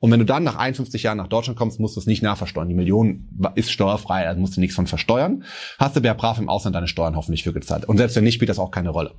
Und 0.00 0.10
wenn 0.10 0.18
du 0.18 0.24
dann 0.24 0.44
nach 0.44 0.56
51 0.56 1.02
Jahren 1.02 1.18
nach 1.18 1.28
Deutschland 1.28 1.58
kommst, 1.58 1.78
musst 1.78 1.94
du 1.94 2.00
es 2.00 2.06
nicht 2.06 2.22
nachversteuern. 2.22 2.68
Die 2.68 2.74
Million 2.74 3.28
ist 3.54 3.70
steuerfrei, 3.70 4.26
also 4.26 4.40
musst 4.40 4.56
du 4.56 4.60
nichts 4.60 4.74
von 4.74 4.86
versteuern. 4.86 5.44
Hast 5.78 5.94
du 5.94 6.00
ja 6.00 6.14
brav 6.14 6.38
im 6.38 6.48
Ausland 6.48 6.74
deine 6.74 6.88
Steuern 6.88 7.16
hoffentlich 7.16 7.44
für 7.44 7.52
gezahlt. 7.52 7.84
Und 7.84 7.98
selbst 7.98 8.16
wenn 8.16 8.24
nicht, 8.24 8.34
spielt 8.34 8.48
das 8.48 8.58
auch 8.58 8.70
keine 8.70 8.88
Rolle. 8.88 9.12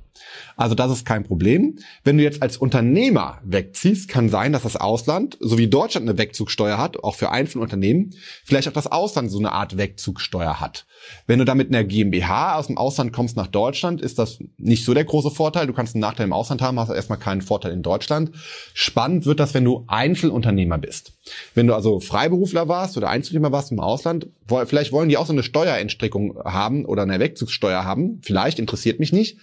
Also 0.56 0.74
das 0.74 0.90
ist 0.90 1.06
kein 1.06 1.22
Problem. 1.22 1.78
Wenn 2.02 2.18
du 2.18 2.24
jetzt 2.24 2.42
als 2.42 2.56
Unternehmer 2.56 3.38
wegziehst, 3.44 4.08
kann 4.08 4.28
sein, 4.28 4.52
dass 4.52 4.62
das 4.64 4.76
Ausland, 4.76 5.38
so 5.40 5.56
wie 5.56 5.68
Deutschland 5.68 6.08
eine 6.08 6.18
Wegzugsteuer 6.18 6.78
hat, 6.78 7.02
auch 7.02 7.14
für 7.14 7.30
Einzelunternehmen, 7.30 8.14
vielleicht 8.44 8.66
auch 8.66 8.72
das 8.72 8.88
Ausland 8.88 9.30
so 9.30 9.38
eine 9.38 9.52
Art 9.52 9.76
Wegzugsteuer 9.76 10.60
hat. 10.60 10.86
Wenn 11.28 11.38
du 11.38 11.44
damit 11.44 11.68
einer 11.68 11.84
GmbH 11.84 12.56
aus 12.56 12.66
dem 12.66 12.78
Ausland 12.78 13.12
kommst 13.12 13.36
nach 13.36 13.46
Deutschland, 13.46 14.00
ist 14.00 14.18
das 14.18 14.38
nicht 14.58 14.84
so 14.84 14.94
der 14.94 15.04
große 15.04 15.30
Vorteil. 15.30 15.66
Du 15.66 15.72
kannst 15.72 15.94
einen 15.94 16.00
Nachteil 16.00 16.26
im 16.26 16.32
Ausland 16.32 16.60
haben, 16.60 16.78
hast 16.78 16.90
erstmal 16.90 17.18
keinen 17.18 17.42
Vorteil 17.42 17.72
in 17.72 17.82
Deutschland. 17.82 18.32
Spannend 18.74 19.26
wird 19.26 19.40
das, 19.40 19.54
wenn 19.54 19.64
du 19.64 19.84
Einzelunternehmer 19.86 20.71
bist. 20.78 21.12
Wenn 21.54 21.66
du 21.66 21.74
also 21.74 22.00
Freiberufler 22.00 22.68
warst 22.68 22.96
oder 22.96 23.08
Einzelunternehmer 23.08 23.52
warst 23.52 23.72
im 23.72 23.80
Ausland, 23.80 24.28
vielleicht 24.66 24.92
wollen 24.92 25.08
die 25.08 25.16
auch 25.16 25.26
so 25.26 25.32
eine 25.32 25.42
Steuerentstrickung 25.42 26.38
haben 26.44 26.84
oder 26.84 27.02
eine 27.02 27.18
Wegzugssteuer 27.20 27.84
haben. 27.84 28.20
Vielleicht 28.22 28.58
interessiert 28.58 29.00
mich 29.00 29.12
nicht. 29.12 29.38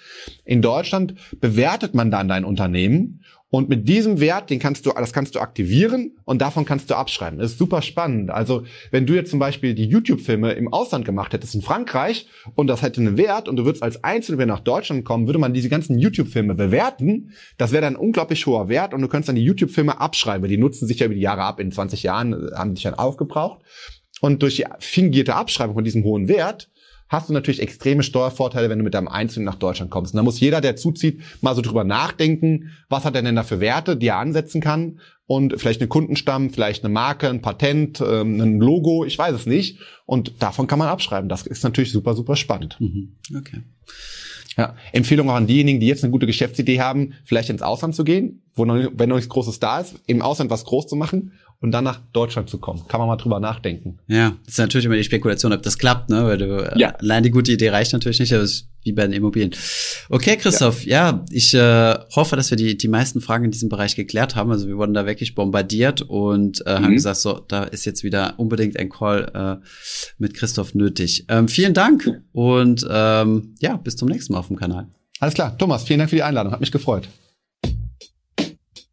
In 0.46 0.62
Deutschland 0.62 1.16
bewertet 1.40 1.94
man 1.96 2.12
dann 2.12 2.28
dein 2.28 2.46
Unternehmen 2.46 3.24
und 3.52 3.68
mit 3.68 3.88
diesem 3.88 4.20
Wert, 4.20 4.52
den 4.52 4.60
kannst 4.60 4.86
du, 4.86 4.92
das 4.92 5.12
kannst 5.12 5.34
du 5.34 5.40
aktivieren 5.40 6.18
und 6.24 6.40
davon 6.40 6.66
kannst 6.66 6.90
du 6.92 6.96
abschreiben. 6.96 7.40
Das 7.40 7.52
ist 7.52 7.58
super 7.58 7.82
spannend. 7.82 8.30
Also, 8.30 8.64
wenn 8.92 9.08
du 9.08 9.16
jetzt 9.16 9.32
zum 9.32 9.40
Beispiel 9.40 9.74
die 9.74 9.86
YouTube-Filme 9.86 10.52
im 10.52 10.72
Ausland 10.72 11.04
gemacht 11.04 11.34
hättest, 11.34 11.56
in 11.56 11.64
Frankreich, 11.64 12.28
und 12.54 12.68
das 12.68 12.84
hätte 12.84 13.02
einen 13.02 13.18
Wert 13.18 13.48
und 13.48 13.56
du 13.56 13.66
würdest 13.66 13.82
als 13.82 14.04
Einzelner 14.04 14.46
nach 14.46 14.60
Deutschland 14.60 15.04
kommen, 15.04 15.26
würde 15.26 15.40
man 15.40 15.54
diese 15.54 15.70
ganzen 15.70 15.98
YouTube-Filme 15.98 16.54
bewerten. 16.54 17.32
Das 17.58 17.72
wäre 17.72 17.82
dann 17.82 17.96
ein 17.96 18.00
unglaublich 18.00 18.46
hoher 18.46 18.70
Wert 18.70 18.94
und 18.94 19.02
du 19.02 19.08
könntest 19.08 19.30
dann 19.30 19.36
die 19.36 19.44
YouTube-Filme 19.44 20.00
abschreiben. 20.00 20.48
Die 20.48 20.58
nutzen 20.58 20.88
sich 20.88 21.00
ja 21.00 21.08
über 21.08 21.16
die 21.16 21.22
Jahre 21.22 21.42
ab. 21.42 21.60
In 21.60 21.72
20 21.72 22.04
Jahren 22.04 22.52
haben 22.54 22.76
sich 22.76 22.84
dann 22.84 22.94
aufgebraucht. 22.94 23.62
Und 24.22 24.44
durch 24.44 24.58
die 24.58 24.66
fingierte 24.80 25.36
Abschreibung 25.36 25.76
von 25.76 25.84
diesem 25.84 26.04
hohen 26.04 26.28
Wert 26.28 26.70
hast 27.10 27.28
du 27.28 27.34
natürlich 27.34 27.62
extreme 27.62 28.04
Steuervorteile, 28.04 28.70
wenn 28.70 28.78
du 28.78 28.84
mit 28.84 28.94
deinem 28.94 29.08
Einzelnen 29.08 29.46
nach 29.46 29.56
Deutschland 29.56 29.92
kommst. 29.92 30.14
Und 30.14 30.18
da 30.18 30.24
muss 30.24 30.40
jeder, 30.40 30.62
der 30.62 30.76
zuzieht, 30.76 31.22
mal 31.42 31.56
so 31.56 31.62
drüber 31.62 31.84
nachdenken, 31.84 32.72
was 32.88 33.04
hat 33.04 33.16
er 33.16 33.24
denn 33.24 33.36
da 33.36 33.44
für 33.44 33.60
Werte, 33.60 33.98
die 33.98 34.08
er 34.08 34.18
ansetzen 34.18 34.62
kann 34.62 35.00
und 35.26 35.60
vielleicht 35.60 35.82
eine 35.82 35.88
Kundenstamm, 35.88 36.52
vielleicht 36.52 36.84
eine 36.84 36.94
Marke, 36.94 37.30
ein 37.30 37.42
Patent, 37.42 38.02
ähm, 38.02 38.40
ein 38.40 38.60
Logo, 38.60 39.06
ich 39.06 39.18
weiß 39.18 39.36
es 39.36 39.46
nicht. 39.46 39.80
Und 40.06 40.42
davon 40.42 40.66
kann 40.68 40.80
man 40.80 40.88
abschreiben. 40.88 41.30
Das 41.30 41.46
ist 41.46 41.64
natürlich 41.64 41.92
super, 41.92 42.16
super 42.16 42.36
spannend. 42.36 42.78
Mhm. 42.80 43.16
Okay. 43.38 43.62
Ja, 44.60 44.76
Empfehlung 44.92 45.30
auch 45.30 45.36
an 45.36 45.48
diejenigen, 45.48 45.80
die 45.80 45.88
jetzt 45.88 46.04
eine 46.04 46.12
gute 46.12 46.26
Geschäftsidee 46.26 46.80
haben, 46.80 47.14
vielleicht 47.24 47.50
ins 47.50 47.62
Ausland 47.62 47.96
zu 47.96 48.04
gehen, 48.04 48.42
wo 48.56 48.66
noch, 48.66 48.76
wenn 48.94 49.10
noch 49.10 49.16
nichts 49.16 49.30
Großes 49.30 49.60
da 49.60 49.80
ist, 49.80 49.96
im 50.08 50.22
Ausland 50.22 50.52
was 50.52 50.66
groß 50.66 50.88
zu 50.88 50.96
machen 50.96 51.34
und 51.62 51.72
dann 51.72 51.84
nach 51.84 52.00
Deutschland 52.14 52.50
zu 52.50 52.58
kommen. 52.58 52.84
Kann 52.88 53.00
man 53.00 53.08
mal 53.08 53.18
drüber 53.18 53.40
nachdenken. 53.40 54.00
Ja, 54.08 54.36
das 54.46 54.54
ist 54.54 54.58
natürlich 54.60 54.86
immer 54.86 54.96
die 54.96 55.04
Spekulation, 55.04 55.54
ob 55.54 55.62
das 55.62 55.78
klappt, 55.78 56.10
ne? 56.10 56.26
Weil 56.26 56.38
du, 56.38 56.72
ja. 56.78 56.90
allein 56.96 57.24
die 57.24 57.32
gute 57.32 57.52
Idee 57.52 57.70
reicht 57.70 57.94
natürlich 57.94 58.20
nicht, 58.20 58.34
aber 58.34 58.44
es 58.44 58.70
wie 58.90 58.94
bei 58.94 59.04
den 59.04 59.14
Immobilien. 59.14 59.52
Okay, 60.10 60.36
Christoph, 60.38 60.86
ja, 60.86 61.12
ja 61.12 61.26
ich 61.32 61.54
äh, 61.54 61.96
hoffe, 62.16 62.36
dass 62.36 62.50
wir 62.50 62.58
die, 62.58 62.78
die 62.78 62.88
meisten 62.88 63.22
Fragen 63.22 63.46
in 63.46 63.52
diesem 63.52 63.70
Bereich 63.70 63.96
geklärt 63.96 64.36
haben. 64.36 64.52
Also 64.52 64.68
wir 64.68 64.78
wurden 64.78 64.94
da 64.94 65.06
wirklich 65.06 65.36
bombardiert 65.36 66.02
und 66.02 66.66
äh, 66.66 66.80
mhm. 66.80 66.84
haben 66.84 66.94
gesagt, 66.94 67.18
so, 67.18 67.40
da 67.48 67.64
ist 67.64 67.86
jetzt 67.86 68.04
wieder 68.04 68.34
unbedingt 68.38 68.78
ein 68.78 68.90
Call 68.90 69.60
äh, 69.62 69.66
mit 70.18 70.34
Christoph 70.34 70.74
nötig. 70.74 71.26
Ähm, 71.30 71.48
vielen 71.48 71.74
Dank 71.74 72.22
und 72.32 72.86
ähm, 72.90 73.56
ja, 73.60 73.78
bis 73.78 73.96
zum 73.96 74.10
nächsten 74.10 74.34
Mal 74.34 74.40
auf 74.40 74.48
dem 74.48 74.58
Kanal. 74.58 74.88
Alles 75.20 75.36
klar, 75.36 75.58
Thomas, 75.58 75.84
vielen 75.84 76.00
Dank 76.00 76.10
für 76.10 76.16
die 76.16 76.24
Einladung, 76.24 76.52
hat 76.52 76.60
mich 76.60 76.72
gefreut. 76.72 77.08